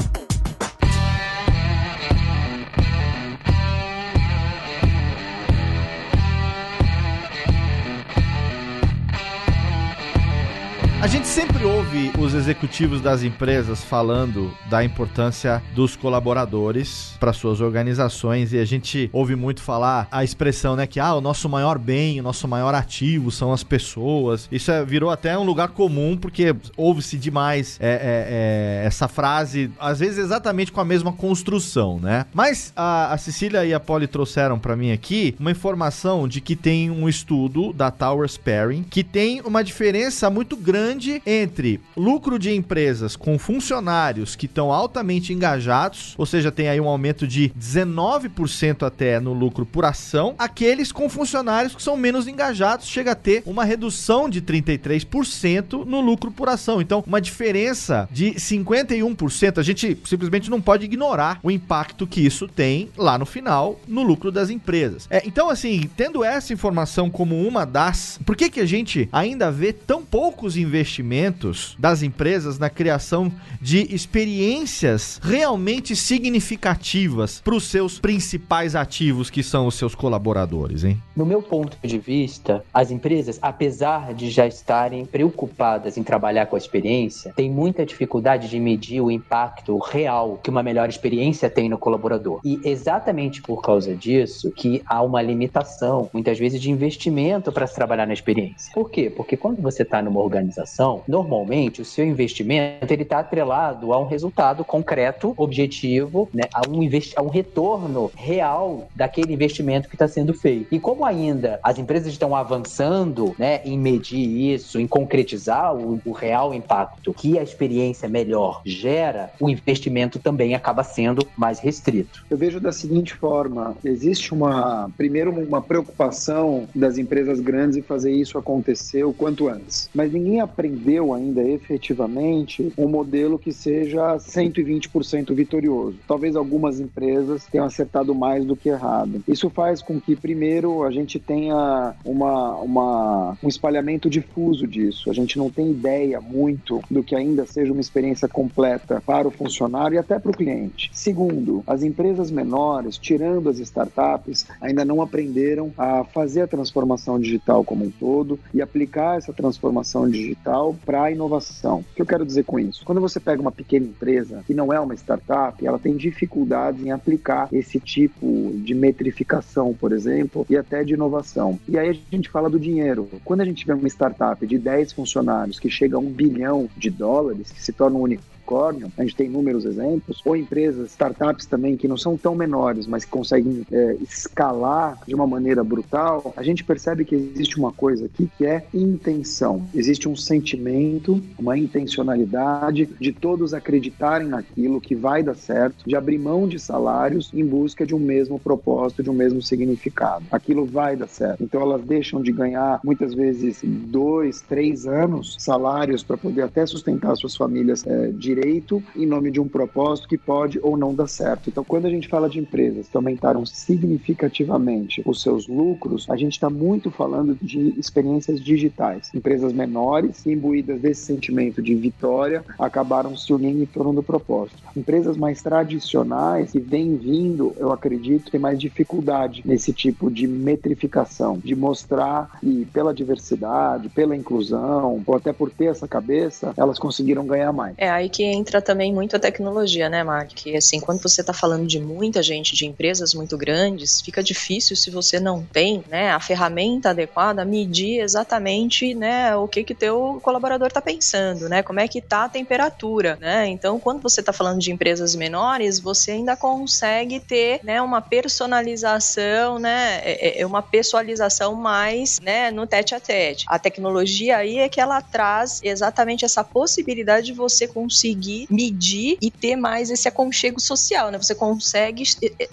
A 11.04 11.06
gente 11.06 11.26
sempre 11.26 11.66
ouve 11.66 12.10
os 12.18 12.32
executivos 12.32 12.98
das 12.98 13.22
empresas 13.22 13.84
falando 13.84 14.56
da 14.70 14.82
importância 14.82 15.62
dos 15.74 15.94
colaboradores 15.94 17.14
para 17.20 17.30
suas 17.34 17.60
organizações 17.60 18.54
e 18.54 18.58
a 18.58 18.64
gente 18.64 19.10
ouve 19.12 19.36
muito 19.36 19.60
falar 19.60 20.08
a 20.10 20.24
expressão, 20.24 20.74
né, 20.74 20.86
que 20.86 20.98
ah, 20.98 21.14
o 21.14 21.20
nosso 21.20 21.46
maior 21.46 21.78
bem, 21.78 22.18
o 22.18 22.22
nosso 22.22 22.48
maior 22.48 22.74
ativo 22.74 23.30
são 23.30 23.52
as 23.52 23.62
pessoas. 23.62 24.48
Isso 24.50 24.70
é, 24.70 24.82
virou 24.82 25.10
até 25.10 25.36
um 25.36 25.42
lugar 25.42 25.68
comum 25.68 26.16
porque 26.16 26.56
ouve-se 26.74 27.18
demais 27.18 27.76
é, 27.82 27.86
é, 27.86 28.80
é, 28.80 28.86
essa 28.86 29.06
frase, 29.06 29.70
às 29.78 30.00
vezes 30.00 30.16
exatamente 30.16 30.72
com 30.72 30.80
a 30.80 30.86
mesma 30.86 31.12
construção, 31.12 32.00
né? 32.00 32.24
Mas 32.32 32.72
a, 32.74 33.12
a 33.12 33.18
Cecília 33.18 33.62
e 33.66 33.74
a 33.74 33.78
Polly 33.78 34.06
trouxeram 34.06 34.58
para 34.58 34.74
mim 34.74 34.90
aqui 34.90 35.36
uma 35.38 35.50
informação 35.50 36.26
de 36.26 36.40
que 36.40 36.56
tem 36.56 36.90
um 36.90 37.06
estudo 37.06 37.74
da 37.74 37.90
Tower 37.90 38.26
Sparing 38.26 38.84
que 38.84 39.04
tem 39.04 39.42
uma 39.42 39.62
diferença 39.62 40.30
muito 40.30 40.56
grande 40.56 40.93
grande 40.94 41.20
entre 41.26 41.80
lucro 41.96 42.38
de 42.38 42.54
empresas 42.54 43.16
com 43.16 43.38
funcionários 43.38 44.36
que 44.36 44.46
estão 44.46 44.72
altamente 44.72 45.32
engajados, 45.32 46.14
ou 46.16 46.24
seja, 46.24 46.52
tem 46.52 46.68
aí 46.68 46.80
um 46.80 46.88
aumento 46.88 47.26
de 47.26 47.50
19% 47.58 48.86
até 48.86 49.18
no 49.18 49.32
lucro 49.32 49.66
por 49.66 49.84
ação, 49.84 50.34
aqueles 50.38 50.92
com 50.92 51.08
funcionários 51.08 51.74
que 51.74 51.82
são 51.82 51.96
menos 51.96 52.28
engajados 52.28 52.86
chega 52.86 53.12
a 53.12 53.14
ter 53.14 53.42
uma 53.44 53.64
redução 53.64 54.28
de 54.28 54.40
33% 54.40 55.84
no 55.84 56.00
lucro 56.00 56.30
por 56.30 56.48
ação. 56.48 56.80
Então, 56.80 57.02
uma 57.06 57.20
diferença 57.20 58.08
de 58.10 58.32
51%. 58.34 59.58
A 59.58 59.62
gente 59.62 59.98
simplesmente 60.04 60.50
não 60.50 60.60
pode 60.60 60.84
ignorar 60.84 61.40
o 61.42 61.50
impacto 61.50 62.06
que 62.06 62.20
isso 62.20 62.46
tem 62.46 62.88
lá 62.96 63.18
no 63.18 63.26
final 63.26 63.80
no 63.88 64.02
lucro 64.02 64.30
das 64.30 64.50
empresas. 64.50 65.06
É, 65.10 65.22
então, 65.26 65.50
assim, 65.50 65.90
tendo 65.96 66.22
essa 66.22 66.52
informação 66.52 67.10
como 67.10 67.36
uma 67.46 67.64
das, 67.64 68.18
por 68.24 68.36
que 68.36 68.48
que 68.48 68.60
a 68.60 68.66
gente 68.66 69.08
ainda 69.12 69.50
vê 69.50 69.72
tão 69.72 70.04
poucos 70.04 70.56
investimentos 70.74 71.76
das 71.78 72.02
empresas 72.02 72.58
na 72.58 72.68
criação 72.68 73.32
de 73.60 73.94
experiências 73.94 75.20
realmente 75.22 75.94
significativas 75.94 77.40
para 77.40 77.54
os 77.54 77.64
seus 77.64 77.98
principais 77.98 78.74
ativos, 78.74 79.30
que 79.30 79.42
são 79.42 79.66
os 79.66 79.76
seus 79.76 79.94
colaboradores, 79.94 80.84
hein? 80.84 81.00
No 81.16 81.24
meu 81.24 81.42
ponto 81.42 81.76
de 81.82 81.98
vista, 81.98 82.64
as 82.72 82.90
empresas, 82.90 83.38
apesar 83.40 84.12
de 84.14 84.30
já 84.30 84.46
estarem 84.46 85.04
preocupadas 85.04 85.96
em 85.96 86.02
trabalhar 86.02 86.46
com 86.46 86.56
a 86.56 86.58
experiência, 86.58 87.32
têm 87.34 87.50
muita 87.50 87.86
dificuldade 87.86 88.48
de 88.48 88.58
medir 88.58 89.00
o 89.00 89.10
impacto 89.10 89.78
real 89.78 90.38
que 90.42 90.50
uma 90.50 90.62
melhor 90.62 90.88
experiência 90.88 91.48
tem 91.48 91.68
no 91.68 91.78
colaborador. 91.78 92.40
E 92.44 92.60
exatamente 92.64 93.40
por 93.42 93.62
causa 93.62 93.94
disso 93.94 94.50
que 94.50 94.82
há 94.86 95.02
uma 95.02 95.22
limitação, 95.22 96.10
muitas 96.12 96.38
vezes, 96.38 96.60
de 96.60 96.70
investimento 96.70 97.52
para 97.52 97.66
se 97.66 97.74
trabalhar 97.74 98.06
na 98.06 98.12
experiência. 98.12 98.72
Por 98.72 98.90
quê? 98.90 99.12
Porque 99.14 99.36
quando 99.36 99.60
você 99.62 99.82
está 99.82 100.02
numa 100.02 100.20
organização, 100.20 100.63
normalmente 101.06 101.82
o 101.82 101.84
seu 101.84 102.04
investimento 102.04 102.92
ele 102.92 103.02
está 103.02 103.20
atrelado 103.20 103.92
a 103.92 104.00
um 104.00 104.06
resultado 104.06 104.64
concreto, 104.64 105.34
objetivo, 105.36 106.28
né, 106.32 106.44
a, 106.52 106.62
um 106.68 106.84
a 107.16 107.22
um 107.22 107.28
retorno 107.28 108.10
real 108.14 108.88
daquele 108.94 109.32
investimento 109.32 109.88
que 109.88 109.94
está 109.94 110.06
sendo 110.06 110.34
feito. 110.34 110.74
E 110.74 110.78
como 110.78 111.04
ainda 111.04 111.58
as 111.62 111.78
empresas 111.78 112.12
estão 112.12 112.34
avançando 112.34 113.34
né, 113.38 113.60
em 113.64 113.78
medir 113.78 114.52
isso, 114.54 114.78
em 114.78 114.86
concretizar 114.86 115.74
o, 115.74 116.00
o 116.04 116.12
real 116.12 116.54
impacto 116.54 117.12
que 117.12 117.38
a 117.38 117.42
experiência 117.42 118.08
melhor 118.08 118.60
gera, 118.64 119.30
o 119.40 119.48
investimento 119.48 120.18
também 120.18 120.54
acaba 120.54 120.82
sendo 120.82 121.26
mais 121.36 121.58
restrito. 121.58 122.24
Eu 122.30 122.36
vejo 122.36 122.60
da 122.60 122.72
seguinte 122.72 123.14
forma: 123.14 123.76
existe 123.84 124.32
uma, 124.32 124.90
primeiro, 124.96 125.30
uma 125.30 125.62
preocupação 125.62 126.68
das 126.74 126.98
empresas 126.98 127.40
grandes 127.40 127.76
em 127.76 127.82
fazer 127.82 128.12
isso 128.12 128.38
acontecer 128.38 129.04
o 129.04 129.12
quanto 129.12 129.48
antes. 129.48 129.88
Mas 129.94 130.12
ninguém 130.12 130.40
aprendeu 130.54 131.12
ainda 131.12 131.42
efetivamente 131.42 132.72
um 132.78 132.88
modelo 132.88 133.38
que 133.38 133.52
seja 133.52 134.16
120% 134.16 135.34
vitorioso. 135.34 135.98
Talvez 136.06 136.36
algumas 136.36 136.78
empresas 136.78 137.44
tenham 137.46 137.66
acertado 137.66 138.14
mais 138.14 138.44
do 138.44 138.54
que 138.54 138.68
errado. 138.68 139.22
Isso 139.26 139.50
faz 139.50 139.82
com 139.82 140.00
que, 140.00 140.14
primeiro, 140.14 140.84
a 140.84 140.90
gente 140.90 141.18
tenha 141.18 141.94
uma, 142.04 142.56
uma, 142.58 143.36
um 143.42 143.48
espalhamento 143.48 144.08
difuso 144.08 144.66
disso. 144.66 145.10
A 145.10 145.12
gente 145.12 145.36
não 145.36 145.50
tem 145.50 145.70
ideia 145.70 146.20
muito 146.20 146.80
do 146.88 147.02
que 147.02 147.16
ainda 147.16 147.44
seja 147.44 147.72
uma 147.72 147.80
experiência 147.80 148.28
completa 148.28 149.02
para 149.04 149.26
o 149.26 149.30
funcionário 149.30 149.96
e 149.96 149.98
até 149.98 150.18
para 150.18 150.30
o 150.30 150.36
cliente. 150.36 150.90
Segundo, 150.92 151.64
as 151.66 151.82
empresas 151.82 152.30
menores, 152.30 152.96
tirando 152.96 153.48
as 153.48 153.58
startups, 153.58 154.46
ainda 154.60 154.84
não 154.84 155.02
aprenderam 155.02 155.72
a 155.76 156.04
fazer 156.04 156.42
a 156.42 156.46
transformação 156.46 157.18
digital 157.18 157.64
como 157.64 157.84
um 157.84 157.90
todo 157.90 158.38
e 158.52 158.62
aplicar 158.62 159.18
essa 159.18 159.32
transformação 159.32 160.08
digital 160.08 160.43
para 160.84 161.04
a 161.04 161.10
inovação. 161.10 161.78
O 161.78 161.94
que 161.94 162.02
eu 162.02 162.06
quero 162.06 162.24
dizer 162.24 162.44
com 162.44 162.58
isso? 162.58 162.84
Quando 162.84 163.00
você 163.00 163.18
pega 163.18 163.40
uma 163.40 163.52
pequena 163.52 163.86
empresa 163.86 164.42
que 164.46 164.54
não 164.54 164.72
é 164.72 164.78
uma 164.78 164.94
startup, 164.94 165.64
ela 165.66 165.78
tem 165.78 165.96
dificuldades 165.96 166.84
em 166.84 166.90
aplicar 166.90 167.48
esse 167.52 167.80
tipo 167.80 168.52
de 168.56 168.74
metrificação, 168.74 169.74
por 169.74 169.92
exemplo, 169.92 170.46
e 170.48 170.56
até 170.56 170.84
de 170.84 170.94
inovação. 170.94 171.58
E 171.68 171.78
aí 171.78 171.88
a 171.88 172.16
gente 172.16 172.28
fala 172.28 172.50
do 172.50 172.60
dinheiro. 172.60 173.08
Quando 173.24 173.40
a 173.40 173.44
gente 173.44 173.66
vê 173.66 173.72
uma 173.72 173.88
startup 173.88 174.46
de 174.46 174.58
10 174.58 174.92
funcionários 174.92 175.58
que 175.58 175.70
chega 175.70 175.96
a 175.96 176.00
um 176.00 176.10
bilhão 176.10 176.68
de 176.76 176.90
dólares, 176.90 177.50
que 177.50 177.62
se 177.62 177.72
torna 177.72 177.98
um 177.98 178.02
único 178.02 178.33
unicórnio, 178.44 178.92
a 178.96 179.02
gente 179.02 179.16
tem 179.16 179.26
inúmeros 179.26 179.64
exemplos, 179.64 180.20
ou 180.24 180.36
empresas, 180.36 180.90
startups 180.90 181.46
também 181.46 181.76
que 181.76 181.88
não 181.88 181.96
são 181.96 182.16
tão 182.16 182.34
menores, 182.34 182.86
mas 182.86 183.04
que 183.04 183.10
conseguem 183.10 183.66
é, 183.72 183.96
escalar 184.02 184.98
de 185.06 185.14
uma 185.14 185.26
maneira 185.26 185.64
brutal, 185.64 186.32
a 186.36 186.42
gente 186.42 186.62
percebe 186.62 187.04
que 187.04 187.14
existe 187.14 187.58
uma 187.58 187.72
coisa 187.72 188.06
aqui 188.06 188.30
que 188.36 188.44
é 188.44 188.64
intenção. 188.72 189.66
Existe 189.74 190.08
um 190.08 190.14
sentimento, 190.14 191.22
uma 191.38 191.56
intencionalidade 191.56 192.86
de 193.00 193.12
todos 193.12 193.54
acreditarem 193.54 194.28
naquilo 194.28 194.80
que 194.80 194.94
vai 194.94 195.22
dar 195.22 195.34
certo, 195.34 195.84
de 195.86 195.96
abrir 195.96 196.18
mão 196.18 196.46
de 196.46 196.58
salários 196.58 197.30
em 197.32 197.44
busca 197.44 197.86
de 197.86 197.94
um 197.94 197.98
mesmo 197.98 198.38
propósito, 198.38 199.02
de 199.02 199.10
um 199.10 199.14
mesmo 199.14 199.40
significado. 199.40 200.24
Aquilo 200.30 200.66
vai 200.66 200.96
dar 200.96 201.08
certo. 201.08 201.42
Então 201.42 201.62
elas 201.62 201.82
deixam 201.82 202.20
de 202.20 202.32
ganhar 202.32 202.80
muitas 202.84 203.14
vezes 203.14 203.60
dois, 203.64 204.40
três 204.42 204.86
anos 204.86 205.36
salários 205.38 206.02
para 206.02 206.16
poder 206.16 206.42
até 206.42 206.66
sustentar 206.66 207.16
suas 207.16 207.36
famílias 207.36 207.86
é, 207.86 208.08
de 208.08 208.33
direito 208.34 208.82
em 208.96 209.06
nome 209.06 209.30
de 209.30 209.40
um 209.40 209.48
propósito 209.48 210.08
que 210.08 210.18
pode 210.18 210.58
ou 210.62 210.76
não 210.76 210.94
dar 210.94 211.06
certo. 211.06 211.48
Então, 211.48 211.64
quando 211.64 211.86
a 211.86 211.90
gente 211.90 212.08
fala 212.08 212.28
de 212.28 212.38
empresas 212.38 212.88
que 212.88 212.96
aumentaram 212.96 213.46
significativamente 213.46 215.02
os 215.06 215.22
seus 215.22 215.46
lucros, 215.46 216.06
a 216.10 216.16
gente 216.16 216.32
está 216.32 216.50
muito 216.50 216.90
falando 216.90 217.36
de 217.40 217.78
experiências 217.78 218.40
digitais. 218.40 219.10
Empresas 219.14 219.52
menores, 219.52 220.26
imbuídas 220.26 220.80
desse 220.80 221.02
sentimento 221.02 221.62
de 221.62 221.74
vitória, 221.74 222.44
acabaram 222.58 223.16
se 223.16 223.32
unindo 223.32 223.62
em 223.62 223.66
torno 223.66 223.92
do 223.92 224.02
propósito. 224.02 224.56
Empresas 224.76 225.16
mais 225.16 225.40
tradicionais, 225.40 226.52
que 226.52 226.58
vêm 226.58 226.96
vindo, 226.96 227.54
eu 227.58 227.72
acredito, 227.72 228.30
tem 228.30 228.40
mais 228.40 228.58
dificuldade 228.58 229.42
nesse 229.44 229.72
tipo 229.72 230.10
de 230.10 230.26
metrificação, 230.26 231.38
de 231.42 231.54
mostrar 231.54 232.38
que 232.40 232.66
pela 232.72 232.92
diversidade, 232.92 233.88
pela 233.88 234.16
inclusão, 234.16 235.02
ou 235.06 235.14
até 235.14 235.32
por 235.32 235.50
ter 235.50 235.66
essa 235.66 235.86
cabeça, 235.86 236.52
elas 236.56 236.78
conseguiram 236.78 237.26
ganhar 237.26 237.52
mais. 237.52 237.74
É 237.78 237.90
aí 237.90 238.08
que 238.08 238.23
entra 238.24 238.60
também 238.60 238.92
muito 238.92 239.16
a 239.16 239.18
tecnologia, 239.18 239.88
né, 239.88 240.02
Mark? 240.02 240.30
Que 240.34 240.56
assim, 240.56 240.80
quando 240.80 241.02
você 241.02 241.20
está 241.20 241.32
falando 241.32 241.66
de 241.66 241.78
muita 241.78 242.22
gente, 242.22 242.54
de 242.54 242.66
empresas 242.66 243.14
muito 243.14 243.36
grandes, 243.36 244.00
fica 244.00 244.22
difícil 244.22 244.76
se 244.76 244.90
você 244.90 245.20
não 245.20 245.42
tem, 245.44 245.84
né, 245.88 246.10
a 246.10 246.20
ferramenta 246.20 246.90
adequada, 246.90 247.44
medir 247.44 248.00
exatamente, 248.00 248.94
né, 248.94 249.34
o 249.36 249.46
que 249.46 249.64
que 249.64 249.74
teu 249.74 250.20
colaborador 250.22 250.68
está 250.68 250.80
pensando, 250.80 251.48
né? 251.48 251.62
Como 251.62 251.80
é 251.80 251.88
que 251.88 252.00
tá 252.00 252.24
a 252.24 252.28
temperatura, 252.28 253.18
né? 253.20 253.46
Então, 253.48 253.78
quando 253.78 254.02
você 254.02 254.20
está 254.20 254.32
falando 254.32 254.60
de 254.60 254.72
empresas 254.72 255.14
menores, 255.14 255.78
você 255.80 256.12
ainda 256.12 256.36
consegue 256.36 257.20
ter, 257.20 257.60
né, 257.62 257.80
uma 257.82 258.00
personalização, 258.00 259.58
né, 259.58 260.00
é, 260.04 260.28
é, 260.28 260.40
é 260.40 260.46
uma 260.46 260.62
pessoalização 260.62 261.54
mais, 261.54 262.20
né, 262.20 262.50
no 262.50 262.66
tete 262.66 262.94
a 262.94 263.00
tete. 263.00 263.44
A 263.48 263.58
tecnologia 263.58 264.36
aí 264.36 264.58
é 264.58 264.68
que 264.68 264.80
ela 264.80 265.00
traz 265.00 265.60
exatamente 265.62 266.24
essa 266.24 266.42
possibilidade 266.42 267.26
de 267.26 267.32
você 267.32 267.66
conseguir 267.66 268.13
conseguir 268.14 268.46
medir 268.50 269.18
e 269.20 269.30
ter 269.30 269.56
mais 269.56 269.90
esse 269.90 270.06
aconchego 270.08 270.60
social, 270.60 271.10
né? 271.10 271.18
Você 271.18 271.34
consegue 271.34 272.04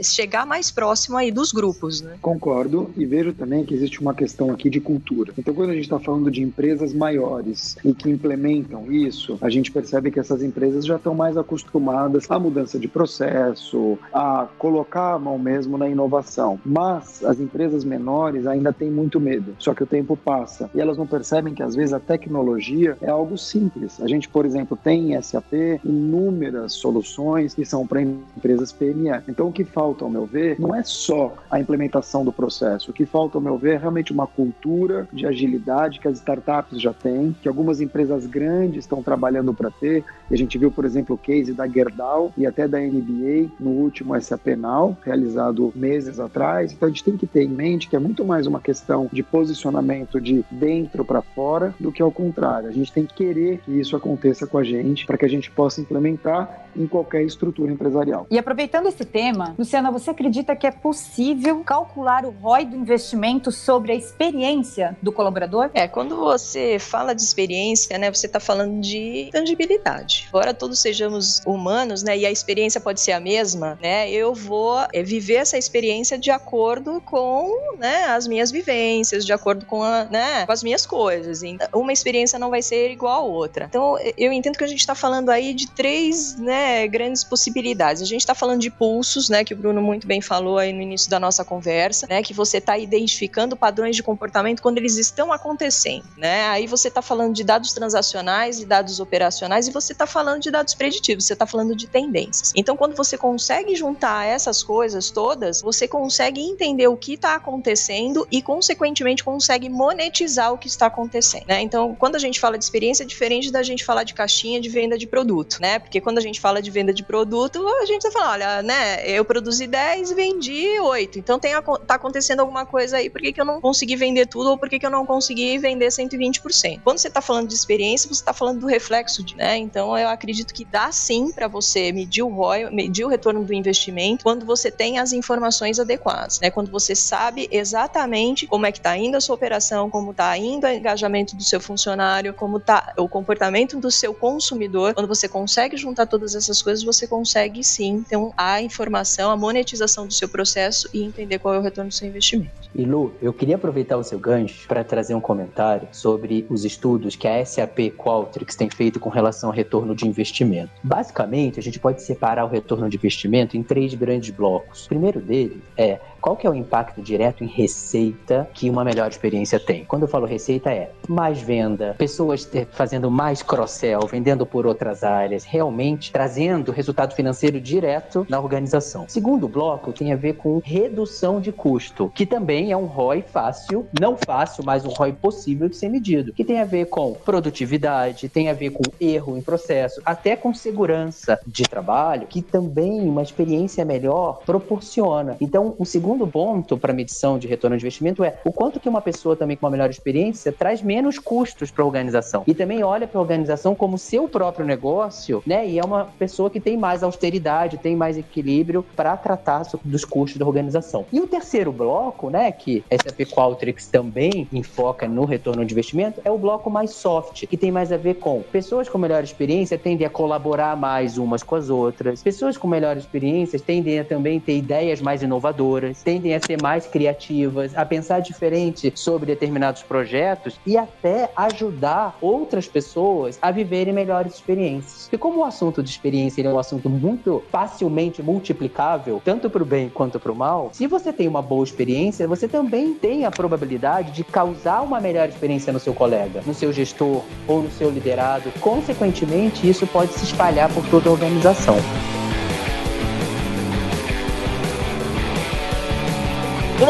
chegar 0.02 0.46
mais 0.46 0.72
próximo 0.72 1.18
aí 1.18 1.32
dos 1.32 1.52
grupos, 1.52 2.02
né? 2.02 2.18
Concordo 2.22 2.90
e 2.98 3.06
vejo 3.06 3.34
também 3.34 3.64
que 3.64 3.74
existe 3.74 4.02
uma 4.02 4.14
questão 4.14 4.52
aqui 4.52 4.70
de 4.70 4.80
cultura. 4.80 5.34
Então, 5.38 5.54
quando 5.54 5.70
a 5.70 5.74
gente 5.74 5.84
está 5.84 6.00
falando 6.00 6.32
de 6.32 6.42
empresas 6.42 6.94
maiores 6.94 7.78
e 7.86 7.94
que 7.94 8.10
implementam 8.10 8.92
isso, 8.92 9.38
a 9.42 9.50
gente 9.50 9.72
percebe 9.72 10.12
que 10.12 10.20
essas 10.20 10.42
empresas 10.42 10.86
já 10.86 10.96
estão 10.96 11.14
mais 11.14 11.38
acostumadas 11.38 12.30
à 12.30 12.40
mudança 12.40 12.80
de 12.80 12.88
processo, 12.88 13.98
a 14.14 14.48
colocar 14.58 15.14
a 15.14 15.20
mão 15.20 15.38
mesmo 15.38 15.78
na 15.78 15.88
inovação. 15.88 16.60
Mas 16.66 17.24
as 17.24 17.40
empresas 17.40 17.84
menores 17.84 18.48
ainda 18.48 18.74
têm 18.74 18.90
muito 18.90 19.20
medo. 19.20 19.56
Só 19.60 19.74
que 19.74 19.84
o 19.84 19.88
tempo 19.88 20.18
passa 20.18 20.70
e 20.74 20.82
elas 20.82 20.98
não 20.98 21.06
percebem 21.06 21.54
que 21.54 21.64
às 21.64 21.76
vezes 21.76 21.94
a 21.94 22.00
tecnologia 22.00 22.98
é 23.02 23.10
algo 23.10 23.38
simples. 23.38 24.02
A 24.02 24.08
gente, 24.08 24.28
por 24.28 24.46
exemplo, 24.46 24.78
tem 24.82 25.20
SAP 25.22 25.51
ter 25.52 25.82
inúmeras 25.84 26.74
soluções 26.74 27.54
que 27.54 27.66
são 27.66 27.86
para 27.86 28.02
empresas 28.02 28.72
PME. 28.72 29.22
Então, 29.28 29.50
o 29.50 29.52
que 29.52 29.66
falta, 29.66 30.06
ao 30.06 30.10
meu 30.10 30.26
ver, 30.26 30.58
não 30.58 30.74
é 30.74 30.82
só 30.84 31.36
a 31.52 31.60
implementação 31.60 32.24
do 32.24 32.32
processo. 32.32 32.90
O 32.90 32.94
que 32.94 33.06
falta, 33.06 33.38
ao 33.38 33.42
meu 33.42 33.58
ver, 33.58 33.76
é 33.76 33.78
realmente 33.78 34.14
uma 34.14 34.26
cultura 34.26 35.08
de 35.12 35.28
agilidade 35.28 36.00
que 36.00 36.08
as 36.08 36.18
startups 36.18 36.82
já 36.82 36.94
têm, 36.94 37.36
que 37.42 37.50
algumas 37.50 37.82
empresas 37.82 38.26
grandes 38.26 38.86
estão 38.86 39.04
trabalhando 39.04 39.54
para 39.54 39.70
ter. 39.70 40.04
E 40.30 40.34
a 40.34 40.38
gente 40.38 40.58
viu, 40.58 40.72
por 40.72 40.86
exemplo, 40.86 41.16
o 41.16 41.20
case 41.20 41.54
da 41.54 41.68
Gerdau 41.68 42.32
e 42.38 42.46
até 42.46 42.68
da 42.68 42.80
NBA 42.80 43.50
no 43.60 43.72
último 43.72 44.20
SAP 44.22 44.56
Now, 44.58 44.98
realizado 45.04 45.74
meses 45.76 46.20
atrás. 46.20 46.72
Então, 46.72 46.88
a 46.88 46.92
gente 46.92 47.04
tem 47.04 47.18
que 47.18 47.28
ter 47.28 47.44
em 47.44 47.50
mente 47.50 47.90
que 47.90 47.96
é 47.96 48.00
muito 48.00 48.24
mais 48.24 48.48
uma 48.48 48.62
questão 48.62 49.10
de 49.12 49.22
posicionamento 49.22 50.22
de 50.22 50.46
dentro 50.50 51.04
para 51.04 51.22
fora 51.22 51.76
do 51.80 51.92
que 51.92 52.02
ao 52.02 52.12
contrário. 52.12 52.70
A 52.70 52.72
gente 52.72 52.92
tem 52.92 53.06
que 53.06 53.14
querer 53.14 53.60
que 53.66 53.72
isso 53.72 53.96
aconteça 53.96 54.48
com 54.48 54.58
a 54.58 54.64
gente 54.64 55.06
para 55.06 55.18
que 55.18 55.26
a 55.26 55.30
gente 55.30 55.41
possa 55.50 55.82
implementar 55.82 56.70
em 56.76 56.88
qualquer 56.88 57.24
estrutura 57.24 57.72
empresarial. 57.72 58.28
E 58.30 58.38
aproveitando 58.38 58.88
esse 58.88 59.06
tema, 59.06 59.56
Luciana, 59.58 59.92
você 59.92 60.10
acredita 60.10 60.56
que 60.56 60.68
é 60.68 60.72
possível 60.72 61.62
calcular 61.64 62.26
o 62.26 62.32
ROI 62.32 62.66
do 62.66 62.76
investimento 62.76 63.52
sobre 63.52 63.92
a 63.92 63.96
experiência 63.96 64.98
do 65.02 65.12
colaborador? 65.12 65.70
É, 65.74 65.88
quando 65.88 66.16
você 66.16 66.78
fala 66.80 67.14
de 67.14 67.22
experiência, 67.22 67.98
né, 67.98 68.12
você 68.12 68.26
está 68.26 68.40
falando 68.40 68.80
de 68.80 69.30
tangibilidade. 69.32 70.26
Embora 70.30 70.54
todos 70.54 70.80
sejamos 70.80 71.42
humanos, 71.46 72.04
né, 72.04 72.18
e 72.18 72.26
a 72.26 72.32
experiência 72.32 72.80
pode 72.80 73.02
ser 73.02 73.12
a 73.12 73.20
mesma, 73.20 73.78
né, 73.82 74.10
eu 74.10 74.34
vou 74.34 74.80
é, 74.94 75.04
viver 75.04 75.36
essa 75.36 75.58
experiência 75.58 76.18
de 76.18 76.32
acordo 76.32 77.02
com, 77.02 77.76
né, 77.78 78.06
as 78.06 78.28
minhas 78.28 78.52
vivências, 78.52 79.26
de 79.26 79.34
acordo 79.34 79.66
com, 79.66 79.84
a, 79.84 80.06
né, 80.06 80.46
com 80.46 80.52
as 80.52 80.64
minhas 80.64 80.86
coisas. 80.86 81.44
Então, 81.44 81.68
uma 81.74 81.94
experiência 81.94 82.38
não 82.40 82.50
vai 82.50 82.62
ser 82.62 82.92
igual 82.92 83.22
a 83.22 83.26
outra. 83.26 83.66
Então, 83.66 83.98
eu 84.18 84.32
entendo 84.32 84.58
que 84.58 84.64
a 84.64 84.68
gente 84.68 84.80
está 84.80 84.96
falando 84.96 85.30
aí 85.30 85.54
de 85.54 85.70
três, 85.72 86.38
né, 86.38 86.61
grandes 86.90 87.24
possibilidades. 87.24 88.02
A 88.02 88.06
gente 88.06 88.22
está 88.22 88.36
falando 88.36 88.62
de 88.62 88.70
pulsos, 88.70 89.30
né, 89.30 89.44
que 89.44 89.54
o 89.54 89.58
Bruno 89.58 89.82
muito 89.82 90.08
bem 90.08 90.22
falou 90.22 90.58
aí 90.58 90.74
no 90.74 90.82
início 90.82 91.10
da 91.10 91.20
nossa 91.20 91.44
conversa, 91.44 92.08
né, 92.08 92.22
que 92.22 92.34
você 92.34 92.58
está 92.58 92.78
identificando 92.78 93.56
padrões 93.56 93.96
de 93.96 94.04
comportamento 94.04 94.62
quando 94.62 94.78
eles 94.78 94.98
estão 94.98 95.32
acontecendo, 95.32 96.06
né? 96.18 96.48
Aí 96.48 96.68
você 96.68 96.88
está 96.88 97.02
falando 97.02 97.34
de 97.34 97.44
dados 97.44 97.74
transacionais 97.74 98.60
e 98.60 98.66
dados 98.66 99.00
operacionais 99.00 99.68
e 99.68 99.72
você 99.72 99.94
está 99.94 100.06
falando 100.06 100.42
de 100.42 100.52
dados 100.52 100.74
preditivos, 100.74 101.26
você 101.26 101.34
está 101.34 101.46
falando 101.46 101.76
de 101.76 101.88
tendências. 101.88 102.54
Então, 102.56 102.76
quando 102.76 102.96
você 102.96 103.18
consegue 103.18 103.76
juntar 103.76 104.26
essas 104.26 104.64
coisas 104.64 105.10
todas, 105.10 105.62
você 105.62 105.88
consegue 105.88 106.42
entender 106.42 106.88
o 106.88 106.98
que 106.98 107.14
está 107.14 107.36
acontecendo 107.36 108.28
e, 108.32 108.42
consequentemente, 108.42 109.24
consegue 109.24 109.70
monetizar 109.70 110.54
o 110.54 110.58
que 110.58 110.68
está 110.68 110.88
acontecendo, 110.88 111.46
né? 111.48 111.62
Então, 111.62 111.96
quando 111.96 112.16
a 112.16 112.20
gente 112.20 112.40
fala 112.40 112.58
de 112.58 112.64
experiência, 112.64 113.04
é 113.04 113.06
diferente 113.06 113.52
da 113.52 113.64
gente 113.64 113.84
falar 113.84 114.04
de 114.04 114.14
caixinha 114.14 114.60
de 114.60 114.70
venda 114.70 114.98
de 114.98 115.08
produto, 115.08 115.58
né? 115.62 115.80
Porque 115.80 116.02
quando 116.02 116.18
a 116.18 116.22
gente 116.22 116.40
fala 116.40 116.51
fala 116.52 116.62
de 116.62 116.70
venda 116.70 116.94
de 116.94 117.02
produto, 117.02 117.66
a 117.82 117.86
gente 117.86 118.02
vai 118.04 118.12
falar, 118.12 118.32
olha, 118.32 118.62
né, 118.62 119.08
eu 119.10 119.24
produzi 119.24 119.66
10 119.68 120.12
e 120.12 120.16
vendi 120.16 120.80
8. 120.82 121.18
Então 121.18 121.40
tem 121.40 121.54
a, 121.54 121.62
tá 121.62 121.96
acontecendo 121.96 122.42
alguma 122.42 122.66
coisa 122.66 122.98
aí, 122.98 123.10
por 123.10 123.22
que, 123.22 123.32
que 123.32 123.40
eu 123.40 123.46
não 123.46 123.62
consegui 123.62 123.96
vender 123.96 124.26
tudo 124.26 124.50
ou 124.50 124.58
por 124.58 124.68
que, 124.68 124.78
que 124.78 124.86
eu 124.86 124.90
não 124.90 125.06
consegui 125.06 125.58
vender 125.58 125.88
120%? 125.88 126.82
Quando 126.84 126.98
você 126.98 127.08
está 127.08 127.22
falando 127.22 127.48
de 127.48 127.54
experiência, 127.54 128.10
você 128.10 128.22
está 128.22 128.34
falando 128.34 128.60
do 128.60 128.68
reflexo, 128.68 129.24
de, 129.24 129.38
né? 129.38 129.58
Então 129.58 129.98
eu 129.98 130.10
acredito 130.10 130.54
que 130.54 130.66
dá 130.66 130.92
sim 130.92 131.32
para 131.32 131.48
você 131.48 131.94
medir 131.94 132.22
o 132.22 132.28
ROI, 132.28 132.70
medir 132.70 133.06
o 133.06 133.08
retorno 133.08 133.46
do 133.46 133.54
investimento 133.54 134.24
quando 134.24 134.46
você 134.46 134.70
tem 134.70 135.00
as 135.00 135.14
informações 135.14 135.80
adequadas, 135.80 136.42
né? 136.42 136.52
Quando 136.52 136.70
você 136.70 136.94
sabe 136.94 137.48
exatamente 137.50 138.46
como 138.46 138.66
é 138.66 138.74
que 138.74 138.80
está 138.80 138.98
indo 138.98 139.16
a 139.16 139.22
sua 139.22 139.36
operação, 139.36 139.90
como 139.90 140.12
está 140.12 140.38
indo 140.38 140.68
o 140.68 140.70
engajamento 140.70 141.34
do 141.34 141.44
seu 141.44 141.62
funcionário, 141.62 142.34
como 142.34 142.58
está 142.58 142.94
o 142.98 143.08
comportamento 143.08 143.80
do 143.80 143.90
seu 143.90 144.14
consumidor, 144.14 144.94
quando 144.94 145.08
você 145.08 145.30
consegue 145.30 145.78
juntar 145.78 146.08
todas 146.08 146.36
essas 146.42 146.62
coisas, 146.62 146.84
você 146.84 147.08
consegue 147.08 147.64
sim 147.64 148.04
ter 148.08 148.18
a 148.38 148.62
informação, 148.62 149.32
a 149.32 149.38
monetização 149.38 150.08
do 150.08 150.14
seu 150.14 150.28
processo 150.28 150.90
e 150.94 151.04
entender 151.04 151.40
qual 151.40 151.54
é 151.54 151.60
o 151.60 151.62
retorno 151.62 151.90
do 151.90 151.94
seu 151.94 152.08
investimento. 152.08 152.52
E 152.74 152.86
Lu, 152.86 153.14
eu 153.22 153.34
queria 153.34 153.56
aproveitar 153.56 153.98
o 153.98 154.04
seu 154.04 154.18
gancho 154.18 154.68
para 154.68 154.84
trazer 154.84 155.14
um 155.14 155.22
comentário 155.22 155.88
sobre 155.92 156.46
os 156.50 156.64
estudos 156.64 157.16
que 157.16 157.28
a 157.28 157.46
SAP 157.46 157.92
Qualtrics 157.98 158.56
tem 158.56 158.70
feito 158.70 159.00
com 159.00 159.10
relação 159.10 159.50
ao 159.50 159.56
retorno 159.56 159.94
de 159.94 160.08
investimento. 160.08 160.72
Basicamente, 160.84 161.60
a 161.60 161.64
gente 161.64 161.80
pode 161.80 162.02
separar 162.02 162.46
o 162.46 162.48
retorno 162.48 162.90
de 162.90 162.96
investimento 162.96 163.58
em 163.58 163.64
três 163.64 163.94
grandes 163.94 164.30
blocos. 164.30 164.86
O 164.86 164.90
primeiro 164.90 165.20
dele 165.20 165.62
é 165.76 166.00
qual 166.22 166.38
que 166.38 166.46
é 166.46 166.50
o 166.50 166.54
impacto 166.54 167.02
direto 167.02 167.44
em 167.44 167.48
receita 167.48 168.48
que 168.54 168.70
uma 168.70 168.86
melhor 168.86 169.10
experiência 169.10 169.60
tem? 169.60 169.84
Quando 169.84 170.04
eu 170.04 170.08
falo 170.08 170.26
receita 170.26 170.72
é 170.72 170.92
mais 171.10 171.42
venda, 171.42 171.96
pessoas 171.98 172.48
fazendo 172.72 173.10
mais 173.10 173.42
cross-sell, 173.42 174.02
vendendo 174.02 174.46
por 174.46 174.68
outras 174.68 175.04
áreas, 175.04 175.44
realmente 175.44 176.12
trazendo 176.12 176.72
resultado 176.72 177.16
financeiro 177.16 177.60
direto 177.60 178.26
na 178.30 178.40
organização. 178.40 179.06
Segundo 179.08 179.48
bloco 179.48 179.92
tem 179.92 180.14
a 180.14 180.16
ver 180.16 180.34
com 180.34 180.62
redução 180.64 181.42
de 181.42 181.52
custo, 181.52 182.12
que 182.14 182.26
também 182.26 182.72
é 182.72 182.78
um 182.78 182.86
ROI 182.86 183.24
fácil, 183.24 183.88
não 184.00 184.16
fácil, 184.16 184.64
mas 184.64 184.86
um 184.86 184.90
ROI 184.90 185.14
possível 185.14 185.68
de 185.68 185.76
ser 185.76 185.90
medido, 185.90 186.34
que 186.34 186.46
tem 186.46 186.60
a 186.60 186.66
ver 186.66 186.86
com 186.86 187.14
produtividade, 187.14 188.30
tem 188.30 188.48
a 188.48 188.54
ver 188.54 188.70
com 188.70 188.84
erro 189.00 189.38
em 189.38 189.42
processo, 189.42 190.00
até 190.06 190.36
com 190.36 190.54
segurança 190.54 191.40
de 191.48 191.64
trabalho, 191.64 192.28
que 192.28 192.42
também 192.42 193.02
uma 193.02 193.24
experiência 193.24 193.84
melhor 193.84 194.42
proporciona. 194.46 195.36
Então, 195.42 195.76
o 195.80 195.86
segundo 195.86 196.11
segundo 196.12 196.28
ponto 196.28 196.78
para 196.78 196.92
medição 196.92 197.40
de 197.40 197.48
retorno 197.48 197.78
de 197.78 197.84
investimento 197.84 198.22
é 198.22 198.38
o 198.44 198.52
quanto 198.52 198.82
que 198.82 198.90
uma 198.90 199.00
pessoa 199.00 199.34
também 199.34 199.56
com 199.56 199.66
uma 199.66 199.72
melhor 199.72 199.90
experiência 199.90 200.52
traz 200.52 200.82
menos 200.82 201.18
custos 201.18 201.72
para 201.72 201.84
a 201.84 201.88
organização. 201.88 202.44
E 202.46 202.54
também 202.54 202.84
olha 202.84 203.08
para 203.08 203.18
a 203.18 203.22
organização 203.22 203.74
como 203.74 203.98
seu 203.98 204.28
próprio 204.28 204.66
negócio, 204.66 205.42
né? 205.46 205.66
E 205.66 205.80
é 205.80 205.84
uma 205.84 206.06
pessoa 206.20 206.50
que 206.50 206.60
tem 206.60 206.76
mais 206.76 207.02
austeridade, 207.02 207.78
tem 207.78 207.96
mais 207.96 208.18
equilíbrio 208.18 208.84
para 208.94 209.16
tratar 209.16 209.62
dos 209.86 210.04
custos 210.04 210.38
da 210.38 210.46
organização. 210.46 211.06
E 211.14 211.22
o 211.22 211.28
terceiro 211.28 211.72
bloco, 211.72 212.30
né, 212.30 212.52
que 212.52 212.84
SAP 212.92 213.32
Qualtrics 213.32 213.88
também 213.88 214.50
enfoca 214.52 215.08
no 215.08 215.24
retorno 215.24 215.64
de 215.64 215.74
investimento, 215.74 216.20
é 216.26 216.32
o 216.32 216.38
bloco 216.38 216.70
mais 216.70 216.92
soft, 216.92 217.46
que 217.48 217.56
tem 217.56 217.72
mais 217.72 217.90
a 217.92 217.98
ver 217.98 218.16
com 218.16 218.42
pessoas 218.52 218.90
com 218.90 218.98
melhor 218.98 219.24
experiência 219.24 219.78
tendem 219.78 220.06
a 220.06 220.10
colaborar 220.10 220.76
mais 220.76 221.18
umas 221.18 221.42
com 221.42 221.56
as 221.56 221.70
outras, 221.70 222.22
pessoas 222.22 222.58
com 222.58 222.68
melhor 222.68 222.98
experiência 222.98 223.58
tendem 223.58 224.00
a 224.00 224.04
também 224.04 224.40
ter 224.40 224.58
ideias 224.58 225.00
mais 225.00 225.22
inovadoras, 225.24 226.01
tendem 226.02 226.36
a 226.36 226.40
ser 226.40 226.62
mais 226.62 226.86
criativas, 226.86 227.78
a 227.78 227.86
pensar 227.86 228.20
diferente 228.20 228.92
sobre 228.96 229.26
determinados 229.26 229.84
projetos 229.84 230.60
e 230.66 230.78
até 230.78 231.32
ajudar 231.36 232.18
outras 232.22 232.68
pessoas 232.68 233.38
a 233.42 233.52
viverem 233.52 233.94
melhores 233.94 234.36
experiências. 234.36 235.10
E 235.12 235.18
como 235.18 235.40
o 235.40 235.44
assunto 235.44 235.84
de 235.84 235.90
experiência 235.90 236.42
é 236.42 236.50
um 236.52 236.60
assunto 236.60 236.90
muito 236.90 237.44
facilmente 237.52 238.22
multiplicável, 238.22 239.22
tanto 239.24 239.50
para 239.50 239.64
o 239.64 239.66
bem 239.66 239.90
quanto 239.90 240.20
para 240.20 240.32
o 240.32 240.36
mal, 240.36 240.70
se 240.74 240.88
você 240.88 241.14
tem 241.14 241.28
uma 241.28 241.42
boa 241.42 241.64
experiência, 241.64 242.28
você 242.28 242.48
também 242.48 242.94
tem 242.94 243.26
a 243.26 243.32
probabilidade 243.32 244.12
de 244.12 244.24
causar 244.24 244.82
uma 244.82 245.00
melhor 245.00 245.28
experiência 245.30 245.72
no 245.72 245.80
seu 245.80 245.94
colega, 245.94 246.42
no 246.46 246.54
seu 246.54 246.72
gestor 246.72 247.24
ou 247.48 247.64
no 247.64 247.72
seu 247.72 247.90
liderado. 247.90 248.52
Consequentemente, 248.60 249.68
isso 249.70 249.86
pode 249.88 250.14
se 250.14 250.26
espalhar 250.26 250.72
por 250.74 250.86
toda 250.90 251.10
a 251.10 251.12
organização. 251.12 251.76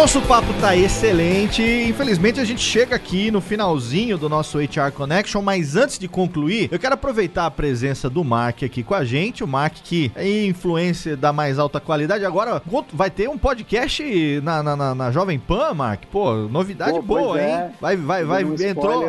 Nosso 0.01 0.19
papo 0.23 0.51
tá 0.59 0.75
excelente. 0.75 1.61
Infelizmente 1.61 2.39
a 2.39 2.43
gente 2.43 2.61
chega 2.61 2.95
aqui 2.95 3.29
no 3.29 3.39
finalzinho 3.39 4.17
do 4.17 4.27
nosso 4.27 4.57
HR 4.57 4.91
Connection, 4.95 5.43
mas 5.43 5.75
antes 5.75 5.99
de 5.99 6.07
concluir, 6.07 6.69
eu 6.71 6.79
quero 6.79 6.95
aproveitar 6.95 7.45
a 7.45 7.51
presença 7.51 8.09
do 8.09 8.23
Mark 8.23 8.63
aqui 8.63 8.81
com 8.81 8.95
a 8.95 9.05
gente. 9.05 9.43
O 9.43 9.47
Mark 9.47 9.75
que 9.83 10.11
é 10.15 10.47
influência 10.47 11.15
da 11.15 11.31
mais 11.31 11.59
alta 11.59 11.79
qualidade. 11.79 12.25
Agora 12.25 12.63
vai 12.91 13.11
ter 13.11 13.29
um 13.29 13.37
podcast 13.37 14.41
na, 14.41 14.63
na, 14.63 14.75
na, 14.75 14.95
na 14.95 15.11
Jovem 15.11 15.37
Pan, 15.37 15.75
Mark. 15.75 16.05
Pô, 16.11 16.33
novidade 16.33 16.93
Pô, 16.93 17.01
boa, 17.03 17.39
é. 17.39 17.65
hein? 17.65 17.71
Vai, 17.79 17.95
vai, 17.95 18.23
vai. 18.23 18.43
Um 18.43 18.55
entrou, 18.55 19.07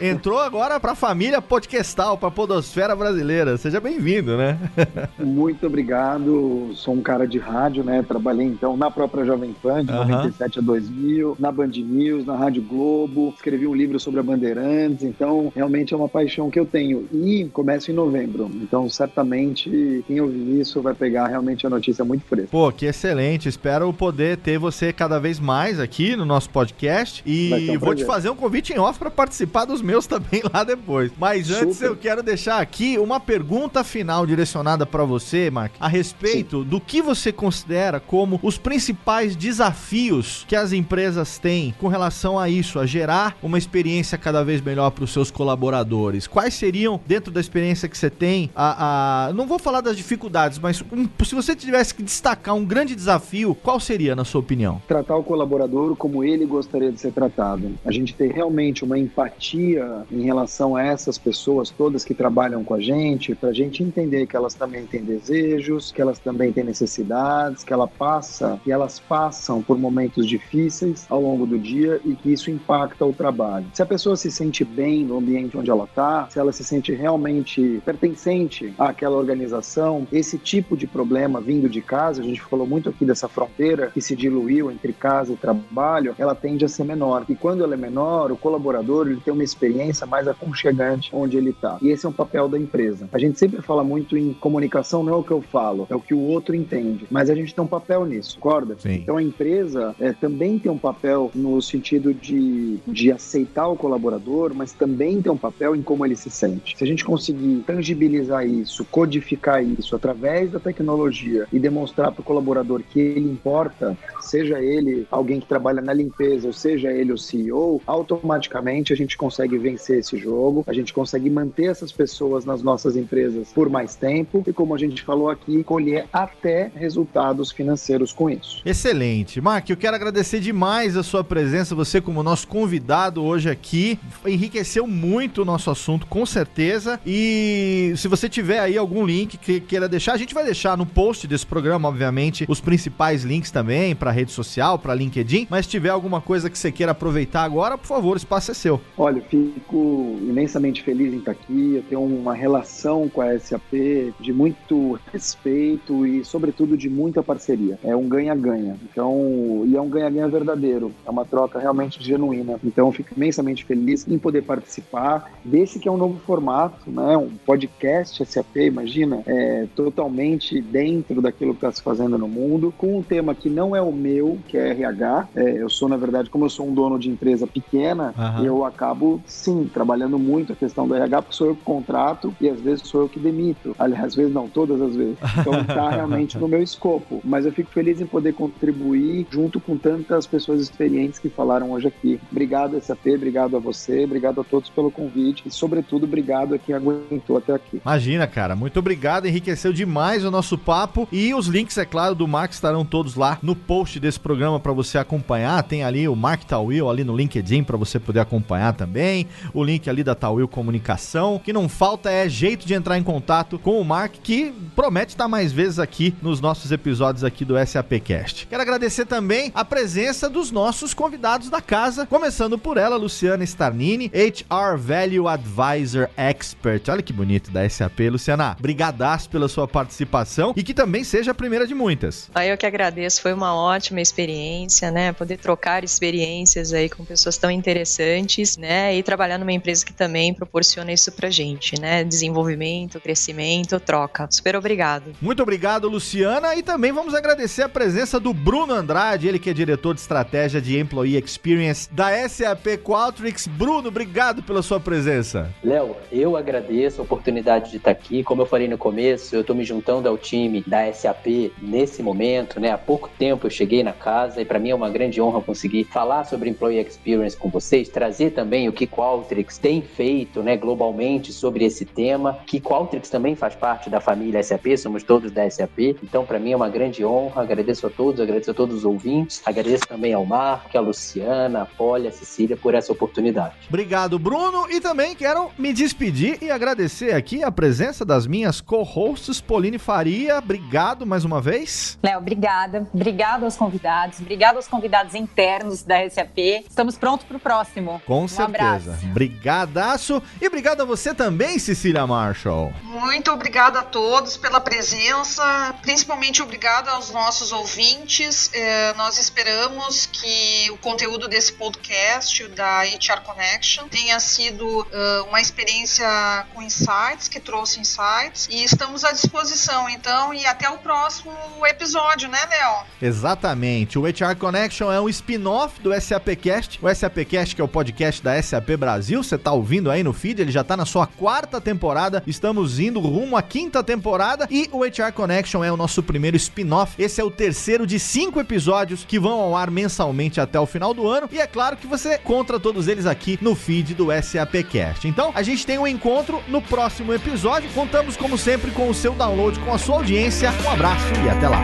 entrou 0.00 0.38
agora 0.38 0.80
pra 0.80 0.94
família 0.94 1.42
podcastal, 1.42 2.16
pra 2.16 2.30
podosfera 2.30 2.96
brasileira. 2.96 3.58
Seja 3.58 3.78
bem-vindo, 3.78 4.38
né? 4.38 4.58
Muito 5.20 5.66
obrigado. 5.66 6.70
Sou 6.76 6.94
um 6.94 7.02
cara 7.02 7.28
de 7.28 7.38
rádio, 7.38 7.84
né? 7.84 8.02
Trabalhei 8.02 8.46
então 8.46 8.74
na 8.74 8.90
própria 8.90 9.22
Jovem 9.26 9.54
Pan, 9.62 9.84
de 9.84 9.92
uhum. 9.92 10.29
97 10.30 10.58
a 10.58 10.62
2000, 10.62 11.36
na 11.38 11.50
Band 11.50 11.68
News, 11.68 12.24
na 12.24 12.36
Rádio 12.36 12.62
Globo, 12.62 13.32
escrevi 13.34 13.66
um 13.66 13.74
livro 13.74 13.98
sobre 13.98 14.20
a 14.20 14.22
Bandeirantes, 14.22 15.04
então 15.04 15.52
realmente 15.54 15.92
é 15.92 15.96
uma 15.96 16.08
paixão 16.08 16.50
que 16.50 16.58
eu 16.58 16.66
tenho. 16.66 17.08
E 17.12 17.48
começo 17.52 17.90
em 17.90 17.94
novembro, 17.94 18.50
então 18.54 18.88
certamente 18.88 20.04
quem 20.06 20.20
ouvir 20.20 20.60
isso 20.60 20.80
vai 20.80 20.94
pegar 20.94 21.26
realmente 21.26 21.66
a 21.66 21.70
notícia 21.70 22.04
muito 22.04 22.24
fresca. 22.24 22.48
Pô, 22.50 22.70
que 22.72 22.86
excelente, 22.86 23.48
espero 23.48 23.92
poder 23.92 24.36
ter 24.38 24.58
você 24.58 24.92
cada 24.92 25.18
vez 25.18 25.40
mais 25.40 25.80
aqui 25.80 26.16
no 26.16 26.24
nosso 26.24 26.50
podcast 26.50 27.22
e 27.26 27.70
um 27.70 27.78
vou 27.78 27.94
te 27.94 28.04
fazer 28.04 28.30
um 28.30 28.36
convite 28.36 28.72
em 28.72 28.78
off 28.78 28.98
para 28.98 29.10
participar 29.10 29.64
dos 29.64 29.82
meus 29.82 30.06
também 30.08 30.42
lá 30.52 30.64
depois. 30.64 31.10
Mas 31.18 31.50
antes 31.50 31.76
Super. 31.76 31.88
eu 31.88 31.96
quero 31.96 32.22
deixar 32.22 32.60
aqui 32.60 32.98
uma 32.98 33.18
pergunta 33.18 33.82
final 33.82 34.26
direcionada 34.26 34.86
para 34.86 35.04
você, 35.04 35.50
Mark, 35.50 35.72
a 35.80 35.88
respeito 35.88 36.62
Sim. 36.62 36.68
do 36.68 36.80
que 36.80 37.02
você 37.02 37.32
considera 37.32 38.00
como 38.00 38.38
os 38.42 38.58
principais 38.58 39.34
desafios 39.34 40.09
desafios 40.10 40.44
que 40.48 40.56
as 40.56 40.72
empresas 40.72 41.38
têm 41.38 41.74
com 41.78 41.88
relação 41.88 42.38
a 42.38 42.48
isso, 42.48 42.78
a 42.78 42.86
gerar 42.86 43.36
uma 43.42 43.56
experiência 43.56 44.18
cada 44.18 44.42
vez 44.42 44.60
melhor 44.60 44.90
para 44.90 45.04
os 45.04 45.12
seus 45.12 45.30
colaboradores? 45.30 46.26
Quais 46.26 46.54
seriam, 46.54 47.00
dentro 47.06 47.32
da 47.32 47.40
experiência 47.40 47.88
que 47.88 47.96
você 47.96 48.10
tem, 48.10 48.50
a, 48.54 49.28
a 49.28 49.32
não 49.32 49.46
vou 49.46 49.58
falar 49.58 49.80
das 49.80 49.96
dificuldades, 49.96 50.58
mas 50.58 50.82
um, 50.92 51.08
se 51.24 51.34
você 51.34 51.54
tivesse 51.54 51.94
que 51.94 52.02
destacar 52.02 52.54
um 52.54 52.64
grande 52.64 52.94
desafio, 52.94 53.54
qual 53.54 53.78
seria, 53.78 54.16
na 54.16 54.24
sua 54.24 54.40
opinião? 54.40 54.82
Tratar 54.88 55.16
o 55.16 55.22
colaborador 55.22 55.94
como 55.96 56.24
ele 56.24 56.44
gostaria 56.44 56.90
de 56.90 57.00
ser 57.00 57.12
tratado. 57.12 57.72
A 57.84 57.92
gente 57.92 58.14
ter 58.14 58.32
realmente 58.32 58.84
uma 58.84 58.98
empatia 58.98 60.04
em 60.10 60.22
relação 60.22 60.74
a 60.74 60.82
essas 60.82 61.18
pessoas 61.18 61.70
todas 61.70 62.04
que 62.04 62.14
trabalham 62.14 62.64
com 62.64 62.74
a 62.74 62.80
gente, 62.80 63.34
para 63.34 63.50
a 63.50 63.52
gente 63.52 63.82
entender 63.82 64.26
que 64.26 64.36
elas 64.36 64.54
também 64.54 64.86
têm 64.86 65.02
desejos, 65.02 65.92
que 65.92 66.02
elas 66.02 66.18
também 66.18 66.52
têm 66.52 66.64
necessidades, 66.64 67.62
que 67.62 67.72
ela 67.72 67.86
passa, 67.86 68.60
que 68.64 68.72
elas 68.72 68.98
passam 68.98 69.62
por 69.62 69.78
momentos 69.78 69.99
difíceis 70.08 71.06
ao 71.08 71.20
longo 71.20 71.46
do 71.46 71.58
dia 71.58 72.00
e 72.04 72.14
que 72.14 72.32
isso 72.32 72.50
impacta 72.50 73.04
o 73.04 73.12
trabalho. 73.12 73.66
Se 73.72 73.82
a 73.82 73.86
pessoa 73.86 74.16
se 74.16 74.30
sente 74.30 74.64
bem 74.64 75.04
no 75.04 75.18
ambiente 75.18 75.56
onde 75.56 75.70
ela 75.70 75.84
está, 75.84 76.28
se 76.30 76.38
ela 76.38 76.52
se 76.52 76.62
sente 76.62 76.92
realmente 76.92 77.80
pertencente 77.84 78.74
àquela 78.78 79.16
organização, 79.16 80.06
esse 80.12 80.38
tipo 80.38 80.76
de 80.76 80.86
problema 80.86 81.40
vindo 81.40 81.68
de 81.68 81.80
casa, 81.80 82.20
a 82.20 82.24
gente 82.24 82.40
falou 82.40 82.66
muito 82.66 82.88
aqui 82.88 83.04
dessa 83.04 83.28
fronteira 83.28 83.90
que 83.92 84.00
se 84.00 84.14
diluiu 84.14 84.70
entre 84.70 84.92
casa 84.92 85.32
e 85.32 85.36
trabalho, 85.36 86.14
ela 86.18 86.34
tende 86.34 86.64
a 86.64 86.68
ser 86.68 86.84
menor. 86.84 87.24
E 87.28 87.34
quando 87.34 87.64
ela 87.64 87.74
é 87.74 87.76
menor, 87.76 88.30
o 88.30 88.36
colaborador 88.36 89.06
ele 89.08 89.20
tem 89.20 89.32
uma 89.32 89.44
experiência 89.44 90.06
mais 90.06 90.28
aconchegante 90.28 91.10
onde 91.12 91.36
ele 91.36 91.50
está. 91.50 91.78
E 91.82 91.88
esse 91.88 92.06
é 92.06 92.08
um 92.08 92.12
papel 92.12 92.48
da 92.48 92.58
empresa. 92.58 93.08
A 93.12 93.18
gente 93.18 93.38
sempre 93.38 93.62
fala 93.62 93.82
muito 93.82 94.16
em 94.16 94.32
comunicação, 94.34 95.02
não 95.02 95.14
é 95.14 95.16
o 95.16 95.22
que 95.22 95.30
eu 95.30 95.40
falo, 95.40 95.86
é 95.90 95.94
o 95.94 96.00
que 96.00 96.14
o 96.14 96.20
outro 96.20 96.54
entende. 96.54 97.06
Mas 97.10 97.30
a 97.30 97.34
gente 97.34 97.54
tem 97.54 97.64
um 97.64 97.68
papel 97.68 98.04
nisso, 98.04 98.38
concorda? 98.38 98.76
Sim. 98.78 98.94
Então 98.94 99.16
a 99.16 99.22
empresa 99.22 99.89
é, 99.98 100.12
também 100.12 100.58
tem 100.58 100.70
um 100.70 100.78
papel 100.78 101.30
no 101.34 101.60
sentido 101.60 102.12
de, 102.12 102.78
de 102.86 103.12
aceitar 103.12 103.68
o 103.68 103.76
colaborador, 103.76 104.52
mas 104.54 104.72
também 104.72 105.20
tem 105.22 105.32
um 105.32 105.36
papel 105.36 105.74
em 105.74 105.82
como 105.82 106.04
ele 106.04 106.16
se 106.16 106.30
sente. 106.30 106.76
Se 106.76 106.84
a 106.84 106.86
gente 106.86 107.04
conseguir 107.04 107.62
tangibilizar 107.66 108.46
isso, 108.46 108.84
codificar 108.84 109.64
isso 109.64 109.96
através 109.96 110.50
da 110.50 110.60
tecnologia 110.60 111.46
e 111.52 111.58
demonstrar 111.58 112.12
para 112.12 112.20
o 112.20 112.24
colaborador 112.24 112.82
que 112.82 113.00
ele 113.00 113.30
importa, 113.30 113.96
seja 114.20 114.60
ele 114.60 115.06
alguém 115.10 115.40
que 115.40 115.46
trabalha 115.46 115.80
na 115.80 115.92
limpeza, 115.92 116.46
ou 116.46 116.52
seja 116.52 116.92
ele 116.92 117.12
o 117.12 117.18
CEO, 117.18 117.80
automaticamente 117.86 118.92
a 118.92 118.96
gente 118.96 119.16
consegue 119.16 119.58
vencer 119.58 119.98
esse 119.98 120.16
jogo, 120.16 120.64
a 120.66 120.72
gente 120.72 120.92
consegue 120.92 121.28
manter 121.30 121.70
essas 121.70 121.92
pessoas 121.92 122.44
nas 122.44 122.62
nossas 122.62 122.96
empresas 122.96 123.52
por 123.52 123.68
mais 123.68 123.94
tempo 123.94 124.42
e, 124.46 124.52
como 124.52 124.74
a 124.74 124.78
gente 124.78 125.02
falou 125.02 125.30
aqui, 125.30 125.62
colher 125.64 126.06
até 126.12 126.70
resultados 126.74 127.50
financeiros 127.50 128.12
com 128.12 128.28
isso. 128.28 128.62
Excelente. 128.64 129.40
Mark, 129.40 129.68
eu 129.68 129.76
quero 129.80 129.96
agradecer 129.96 130.40
demais 130.40 130.94
a 130.94 131.02
sua 131.02 131.24
presença, 131.24 131.74
você 131.74 132.02
como 132.02 132.22
nosso 132.22 132.46
convidado 132.46 133.24
hoje 133.24 133.48
aqui. 133.48 133.98
Enriqueceu 134.26 134.86
muito 134.86 135.40
o 135.40 135.44
nosso 135.44 135.70
assunto, 135.70 136.06
com 136.06 136.26
certeza. 136.26 137.00
E 137.06 137.94
se 137.96 138.06
você 138.06 138.28
tiver 138.28 138.60
aí 138.60 138.76
algum 138.76 139.06
link 139.06 139.38
que 139.38 139.58
queira 139.58 139.88
deixar, 139.88 140.12
a 140.12 140.16
gente 140.18 140.34
vai 140.34 140.44
deixar 140.44 140.76
no 140.76 140.84
post 140.84 141.26
desse 141.26 141.46
programa, 141.46 141.88
obviamente, 141.88 142.44
os 142.46 142.60
principais 142.60 143.24
links 143.24 143.50
também 143.50 143.96
para 143.96 144.10
rede 144.10 144.32
social, 144.32 144.78
para 144.78 144.94
LinkedIn. 144.94 145.46
Mas 145.48 145.64
se 145.64 145.70
tiver 145.70 145.88
alguma 145.88 146.20
coisa 146.20 146.50
que 146.50 146.58
você 146.58 146.70
queira 146.70 146.92
aproveitar 146.92 147.42
agora, 147.42 147.78
por 147.78 147.86
favor, 147.86 148.14
o 148.14 148.18
espaço 148.18 148.50
é 148.50 148.54
seu. 148.54 148.80
Olha, 148.98 149.22
fico 149.22 150.18
imensamente 150.20 150.82
feliz 150.82 151.14
em 151.14 151.18
estar 151.18 151.32
aqui. 151.32 151.76
Eu 151.76 151.82
tenho 151.88 152.02
uma 152.02 152.34
relação 152.34 153.08
com 153.08 153.22
a 153.22 153.38
SAP 153.38 153.72
de 154.20 154.32
muito 154.32 155.00
respeito 155.10 156.06
e, 156.06 156.22
sobretudo, 156.22 156.76
de 156.76 156.90
muita 156.90 157.22
parceria. 157.22 157.78
É 157.82 157.96
um 157.96 158.06
ganha-ganha. 158.06 158.76
Então, 158.90 159.64
e 159.70 159.76
é 159.76 159.80
um 159.80 159.88
ganha-ganha 159.88 160.28
verdadeiro. 160.28 160.92
É 161.06 161.10
uma 161.10 161.24
troca 161.24 161.58
realmente 161.58 162.02
genuína. 162.02 162.58
Então, 162.64 162.88
eu 162.88 162.92
fico 162.92 163.14
imensamente 163.16 163.64
feliz 163.64 164.06
em 164.08 164.18
poder 164.18 164.42
participar 164.42 165.30
desse 165.44 165.78
que 165.78 165.88
é 165.88 165.92
um 165.92 165.96
novo 165.96 166.18
formato, 166.20 166.90
né? 166.90 167.16
Um 167.16 167.30
podcast 167.46 168.24
SAP, 168.24 168.56
imagina, 168.56 169.22
é 169.26 169.66
totalmente 169.76 170.60
dentro 170.60 171.22
daquilo 171.22 171.52
que 171.52 171.58
está 171.58 171.70
se 171.70 171.82
fazendo 171.82 172.18
no 172.18 172.26
mundo, 172.26 172.74
com 172.76 172.98
um 172.98 173.02
tema 173.02 173.34
que 173.34 173.48
não 173.48 173.76
é 173.76 173.80
o 173.80 173.92
meu, 173.92 174.38
que 174.48 174.56
é 174.56 174.70
RH. 174.70 175.28
É, 175.36 175.62
eu 175.62 175.70
sou, 175.70 175.88
na 175.88 175.96
verdade, 175.96 176.28
como 176.30 176.46
eu 176.46 176.50
sou 176.50 176.66
um 176.66 176.74
dono 176.74 176.98
de 176.98 177.08
empresa 177.08 177.46
pequena, 177.46 178.12
Aham. 178.18 178.44
eu 178.44 178.64
acabo, 178.64 179.22
sim, 179.26 179.70
trabalhando 179.72 180.18
muito 180.18 180.52
a 180.52 180.56
questão 180.56 180.88
do 180.88 180.94
RH, 180.94 181.22
porque 181.22 181.36
sou 181.36 181.46
eu 181.48 181.56
que 181.56 181.62
contrato 181.62 182.34
e 182.40 182.48
às 182.48 182.60
vezes 182.60 182.88
sou 182.88 183.02
eu 183.02 183.08
que 183.08 183.20
demito. 183.20 183.74
Aliás, 183.78 184.06
às 184.06 184.14
vezes 184.16 184.32
não, 184.32 184.48
todas 184.48 184.80
as 184.80 184.96
vezes. 184.96 185.16
Então 185.38 185.60
está 185.60 185.90
realmente 185.94 186.36
no 186.38 186.48
meu 186.48 186.62
escopo. 186.62 187.20
Mas 187.24 187.46
eu 187.46 187.52
fico 187.52 187.70
feliz 187.70 188.00
em 188.00 188.06
poder 188.06 188.32
contribuir 188.32 189.26
junto 189.30 189.59
com 189.60 189.76
tantas 189.76 190.26
pessoas 190.26 190.60
experientes 190.60 191.18
que 191.18 191.28
falaram 191.28 191.70
hoje 191.70 191.88
aqui. 191.88 192.20
Obrigado, 192.30 192.80
SAP, 192.80 193.06
obrigado 193.14 193.56
a 193.56 193.60
você, 193.60 194.04
obrigado 194.04 194.40
a 194.40 194.44
todos 194.44 194.70
pelo 194.70 194.90
convite 194.90 195.42
e, 195.46 195.50
sobretudo, 195.50 196.04
obrigado 196.04 196.54
a 196.54 196.58
quem 196.58 196.74
aguentou 196.74 197.36
até 197.36 197.54
aqui. 197.54 197.80
Imagina, 197.84 198.26
cara. 198.26 198.56
Muito 198.56 198.78
obrigado, 198.78 199.26
enriqueceu 199.26 199.72
demais 199.72 200.24
o 200.24 200.30
nosso 200.30 200.56
papo. 200.56 201.08
E 201.12 201.34
os 201.34 201.46
links, 201.46 201.78
é 201.78 201.84
claro, 201.84 202.14
do 202.14 202.26
Mark 202.26 202.52
estarão 202.52 202.84
todos 202.84 203.14
lá 203.14 203.38
no 203.42 203.54
post 203.54 203.98
desse 204.00 204.18
programa 204.18 204.58
para 204.58 204.72
você 204.72 204.98
acompanhar. 204.98 205.62
Tem 205.62 205.84
ali 205.84 206.08
o 206.08 206.16
Mark 206.16 206.44
Tawil 206.44 206.88
ali 206.88 207.04
no 207.04 207.16
LinkedIn 207.16 207.64
para 207.64 207.76
você 207.76 207.98
poder 207.98 208.20
acompanhar 208.20 208.74
também. 208.74 209.26
O 209.52 209.62
link 209.62 209.88
ali 209.88 210.02
da 210.02 210.14
Tawil 210.14 210.48
Comunicação. 210.48 211.36
O 211.36 211.40
que 211.40 211.52
não 211.52 211.68
falta 211.68 212.10
é 212.10 212.28
jeito 212.28 212.66
de 212.66 212.74
entrar 212.74 212.98
em 212.98 213.02
contato 213.02 213.58
com 213.58 213.80
o 213.80 213.84
Mark, 213.84 214.14
que 214.22 214.52
promete 214.74 215.12
estar 215.12 215.28
mais 215.28 215.52
vezes 215.52 215.78
aqui 215.78 216.14
nos 216.22 216.40
nossos 216.40 216.72
episódios 216.72 217.24
aqui 217.24 217.44
do 217.44 217.54
SAPcast. 217.64 218.46
Quero 218.46 218.62
agradecer 218.62 219.06
também 219.06 219.49
a 219.54 219.64
presença 219.64 220.28
dos 220.28 220.50
nossos 220.50 220.94
convidados 220.94 221.50
da 221.50 221.60
casa, 221.60 222.06
começando 222.06 222.58
por 222.58 222.76
ela, 222.76 222.96
Luciana 222.96 223.44
Starnini, 223.44 224.10
HR 224.14 224.76
Value 224.78 225.28
Advisor 225.28 226.08
Expert. 226.16 226.88
Olha 226.88 227.02
que 227.02 227.12
bonito 227.12 227.50
da 227.50 227.68
SAP, 227.68 228.00
Luciana. 228.10 228.56
Brigadaço 228.60 229.28
pela 229.28 229.48
sua 229.48 229.66
participação 229.66 230.52
e 230.56 230.62
que 230.62 230.72
também 230.72 231.04
seja 231.04 231.32
a 231.32 231.34
primeira 231.34 231.66
de 231.66 231.74
muitas. 231.74 232.30
Aí 232.34 232.48
eu 232.48 232.56
que 232.56 232.66
agradeço, 232.66 233.20
foi 233.20 233.32
uma 233.32 233.54
ótima 233.54 234.00
experiência, 234.00 234.90
né? 234.90 235.12
Poder 235.12 235.38
trocar 235.38 235.82
experiências 235.82 236.72
aí 236.72 236.88
com 236.88 237.04
pessoas 237.04 237.36
tão 237.36 237.50
interessantes, 237.50 238.56
né? 238.56 238.94
E 238.96 239.02
trabalhar 239.02 239.38
numa 239.38 239.52
empresa 239.52 239.84
que 239.84 239.92
também 239.92 240.32
proporciona 240.32 240.92
isso 240.92 241.10
pra 241.10 241.30
gente, 241.30 241.80
né? 241.80 242.04
Desenvolvimento, 242.04 243.00
crescimento, 243.00 243.80
troca. 243.80 244.28
Super 244.30 244.54
obrigado. 244.54 245.12
Muito 245.20 245.42
obrigado, 245.42 245.88
Luciana, 245.88 246.54
e 246.54 246.62
também 246.62 246.92
vamos 246.92 247.14
agradecer 247.14 247.62
a 247.62 247.68
presença 247.68 248.20
do 248.20 248.32
Bruno 248.32 248.72
Andrade, 248.72 249.26
ele 249.26 249.38
que 249.40 249.50
é 249.50 249.52
diretor 249.52 249.94
de 249.94 250.00
estratégia 250.00 250.60
de 250.60 250.78
Employee 250.78 251.16
Experience 251.16 251.92
da 251.92 252.28
SAP 252.28 252.78
Qualtrics. 252.84 253.46
Bruno, 253.46 253.88
obrigado 253.88 254.42
pela 254.42 254.62
sua 254.62 254.78
presença. 254.78 255.50
Léo, 255.64 255.96
eu 256.12 256.36
agradeço 256.36 257.00
a 257.00 257.04
oportunidade 257.04 257.70
de 257.70 257.78
estar 257.78 257.90
aqui. 257.90 258.22
Como 258.22 258.42
eu 258.42 258.46
falei 258.46 258.68
no 258.68 258.78
começo, 258.78 259.34
eu 259.34 259.40
estou 259.40 259.56
me 259.56 259.64
juntando 259.64 260.08
ao 260.08 260.18
time 260.18 260.62
da 260.66 260.92
SAP 260.92 261.52
nesse 261.60 262.02
momento, 262.02 262.60
né? 262.60 262.70
Há 262.70 262.78
pouco 262.78 263.08
tempo 263.18 263.46
eu 263.46 263.50
cheguei 263.50 263.82
na 263.82 263.92
casa 263.92 264.40
e 264.40 264.44
para 264.44 264.58
mim 264.58 264.70
é 264.70 264.74
uma 264.74 264.90
grande 264.90 265.20
honra 265.20 265.40
conseguir 265.40 265.84
falar 265.84 266.24
sobre 266.24 266.50
Employee 266.50 266.80
Experience 266.80 267.36
com 267.36 267.48
vocês, 267.48 267.88
trazer 267.88 268.30
também 268.30 268.68
o 268.68 268.72
que 268.72 268.86
Qualtrics 268.86 269.58
tem 269.58 269.80
feito, 269.80 270.42
né, 270.42 270.56
globalmente 270.56 271.32
sobre 271.32 271.64
esse 271.64 271.84
tema. 271.84 272.38
Que 272.46 272.60
Qualtrics 272.60 273.08
também 273.08 273.34
faz 273.34 273.54
parte 273.54 273.88
da 273.88 274.00
família 274.00 274.42
SAP, 274.42 274.76
somos 274.76 275.02
todos 275.02 275.30
da 275.30 275.48
SAP. 275.48 275.96
Então, 276.02 276.24
para 276.24 276.38
mim 276.38 276.52
é 276.52 276.56
uma 276.56 276.68
grande 276.68 277.04
honra. 277.04 277.42
Agradeço 277.42 277.86
a 277.86 277.90
todos, 277.90 278.20
agradeço 278.20 278.50
a 278.50 278.54
todos 278.54 278.76
os 278.76 278.84
ouvintes, 278.84 279.29
agradeço 279.44 279.86
também 279.86 280.12
ao 280.12 280.24
Mark, 280.24 280.74
a 280.74 280.80
Luciana, 280.80 281.62
a 281.62 281.66
Polly, 281.66 282.08
a 282.08 282.12
Cecília 282.12 282.56
por 282.56 282.74
essa 282.74 282.92
oportunidade. 282.92 283.54
Obrigado, 283.68 284.18
Bruno. 284.18 284.70
E 284.70 284.80
também 284.80 285.14
quero 285.14 285.50
me 285.58 285.72
despedir 285.72 286.38
e 286.42 286.50
agradecer 286.50 287.14
aqui 287.14 287.42
a 287.42 287.50
presença 287.50 288.04
das 288.04 288.26
minhas 288.26 288.60
co-hosts, 288.60 289.40
Pauline 289.40 289.78
Faria. 289.78 290.38
Obrigado 290.38 291.06
mais 291.06 291.24
uma 291.24 291.40
vez. 291.40 291.98
Léo, 292.02 292.18
obrigada. 292.18 292.86
Obrigado 292.92 293.44
aos 293.44 293.56
convidados. 293.56 294.20
Obrigado 294.20 294.56
aos 294.56 294.68
convidados 294.68 295.14
internos 295.14 295.82
da 295.82 296.08
SAP. 296.08 296.38
Estamos 296.68 296.96
prontos 296.96 297.26
para 297.26 297.36
o 297.36 297.40
próximo. 297.40 298.00
Com 298.06 298.24
um 298.24 298.28
certeza. 298.28 298.92
Abraço. 298.92 299.06
Brigadaço. 299.08 300.22
E 300.40 300.46
obrigado 300.46 300.82
a 300.82 300.84
você 300.84 301.14
também, 301.14 301.58
Cecília 301.58 302.06
Marshall. 302.06 302.72
Muito 302.82 303.30
obrigada 303.30 303.80
a 303.80 303.82
todos 303.82 304.36
pela 304.36 304.60
presença, 304.60 305.74
principalmente 305.82 306.42
obrigado 306.42 306.88
aos 306.88 307.10
nossos 307.10 307.52
ouvintes. 307.52 308.50
Eh, 308.52 308.94
nós 308.96 309.09
esperamos 309.18 310.06
que 310.06 310.70
o 310.70 310.76
conteúdo 310.78 311.28
desse 311.28 311.52
podcast, 311.52 312.46
da 312.48 312.82
HR 312.82 313.22
Connection, 313.24 313.88
tenha 313.88 314.18
sido 314.20 314.86
eh, 314.92 315.24
uma 315.28 315.40
experiência 315.40 316.06
com 316.54 316.62
insights, 316.62 317.28
que 317.28 317.40
trouxe 317.40 317.80
insights, 317.80 318.48
e 318.50 318.64
estamos 318.64 319.04
à 319.04 319.12
disposição, 319.12 319.88
então, 319.88 320.32
e 320.34 320.46
até 320.46 320.68
o 320.68 320.78
próximo 320.78 321.32
episódio, 321.66 322.28
né, 322.28 322.38
Léo? 322.48 322.84
Exatamente. 323.02 323.98
O 323.98 324.02
HR 324.02 324.36
Connection 324.38 324.92
é 324.92 325.00
um 325.00 325.08
spin-off 325.08 325.80
do 325.80 325.98
SAPcast. 325.98 326.78
O 326.82 326.94
SAPcast 326.94 327.54
que 327.54 327.60
é 327.60 327.64
o 327.64 327.68
podcast 327.68 328.22
da 328.22 328.40
SAP 328.40 328.70
Brasil. 328.78 329.22
Você 329.22 329.38
tá 329.38 329.52
ouvindo 329.52 329.90
aí 329.90 330.02
no 330.02 330.12
feed, 330.12 330.42
ele 330.42 330.52
já 330.52 330.64
tá 330.64 330.76
na 330.76 330.84
sua 330.84 331.06
quarta 331.06 331.60
temporada. 331.60 332.22
Estamos 332.26 332.78
indo 332.78 333.00
rumo 333.00 333.36
à 333.36 333.42
quinta 333.42 333.82
temporada 333.82 334.46
e 334.50 334.68
o 334.72 334.84
HR 334.84 335.12
Connection 335.14 335.64
é 335.64 335.72
o 335.72 335.76
nosso 335.76 336.02
primeiro 336.02 336.36
spin-off. 336.36 336.94
Esse 336.98 337.20
é 337.20 337.24
o 337.24 337.30
terceiro 337.30 337.86
de 337.86 337.98
cinco 337.98 338.40
episódios 338.40 338.99
episódios 339.00 339.04
que 339.04 339.18
vão 339.18 339.40
ao 339.40 339.56
ar 339.56 339.70
mensalmente 339.70 340.40
até 340.40 340.58
o 340.58 340.66
final 340.66 340.92
do 340.92 341.06
ano. 341.08 341.28
E 341.32 341.38
é 341.40 341.46
claro 341.46 341.76
que 341.76 341.86
você 341.86 342.16
encontra 342.16 342.58
todos 342.60 342.88
eles 342.88 343.06
aqui 343.06 343.38
no 343.40 343.54
feed 343.54 343.94
do 343.94 344.08
SAPcast. 344.22 345.06
Então, 345.08 345.30
a 345.34 345.42
gente 345.42 345.66
tem 345.66 345.78
um 345.78 345.86
encontro 345.86 346.42
no 346.48 346.60
próximo 346.60 347.14
episódio. 347.14 347.70
Contamos, 347.70 348.16
como 348.16 348.36
sempre, 348.36 348.70
com 348.70 348.88
o 348.88 348.94
seu 348.94 349.12
download, 349.14 349.58
com 349.60 349.72
a 349.72 349.78
sua 349.78 349.96
audiência. 349.96 350.50
Um 350.64 350.70
abraço 350.70 351.06
e 351.24 351.28
até 351.28 351.48
lá. 351.48 351.60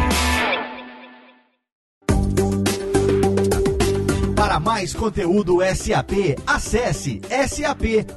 Para 4.34 4.60
mais 4.60 4.94
conteúdo 4.94 5.58
SAP, 5.74 6.38
acesse 6.46 7.20
sap.com.br. 7.48 8.16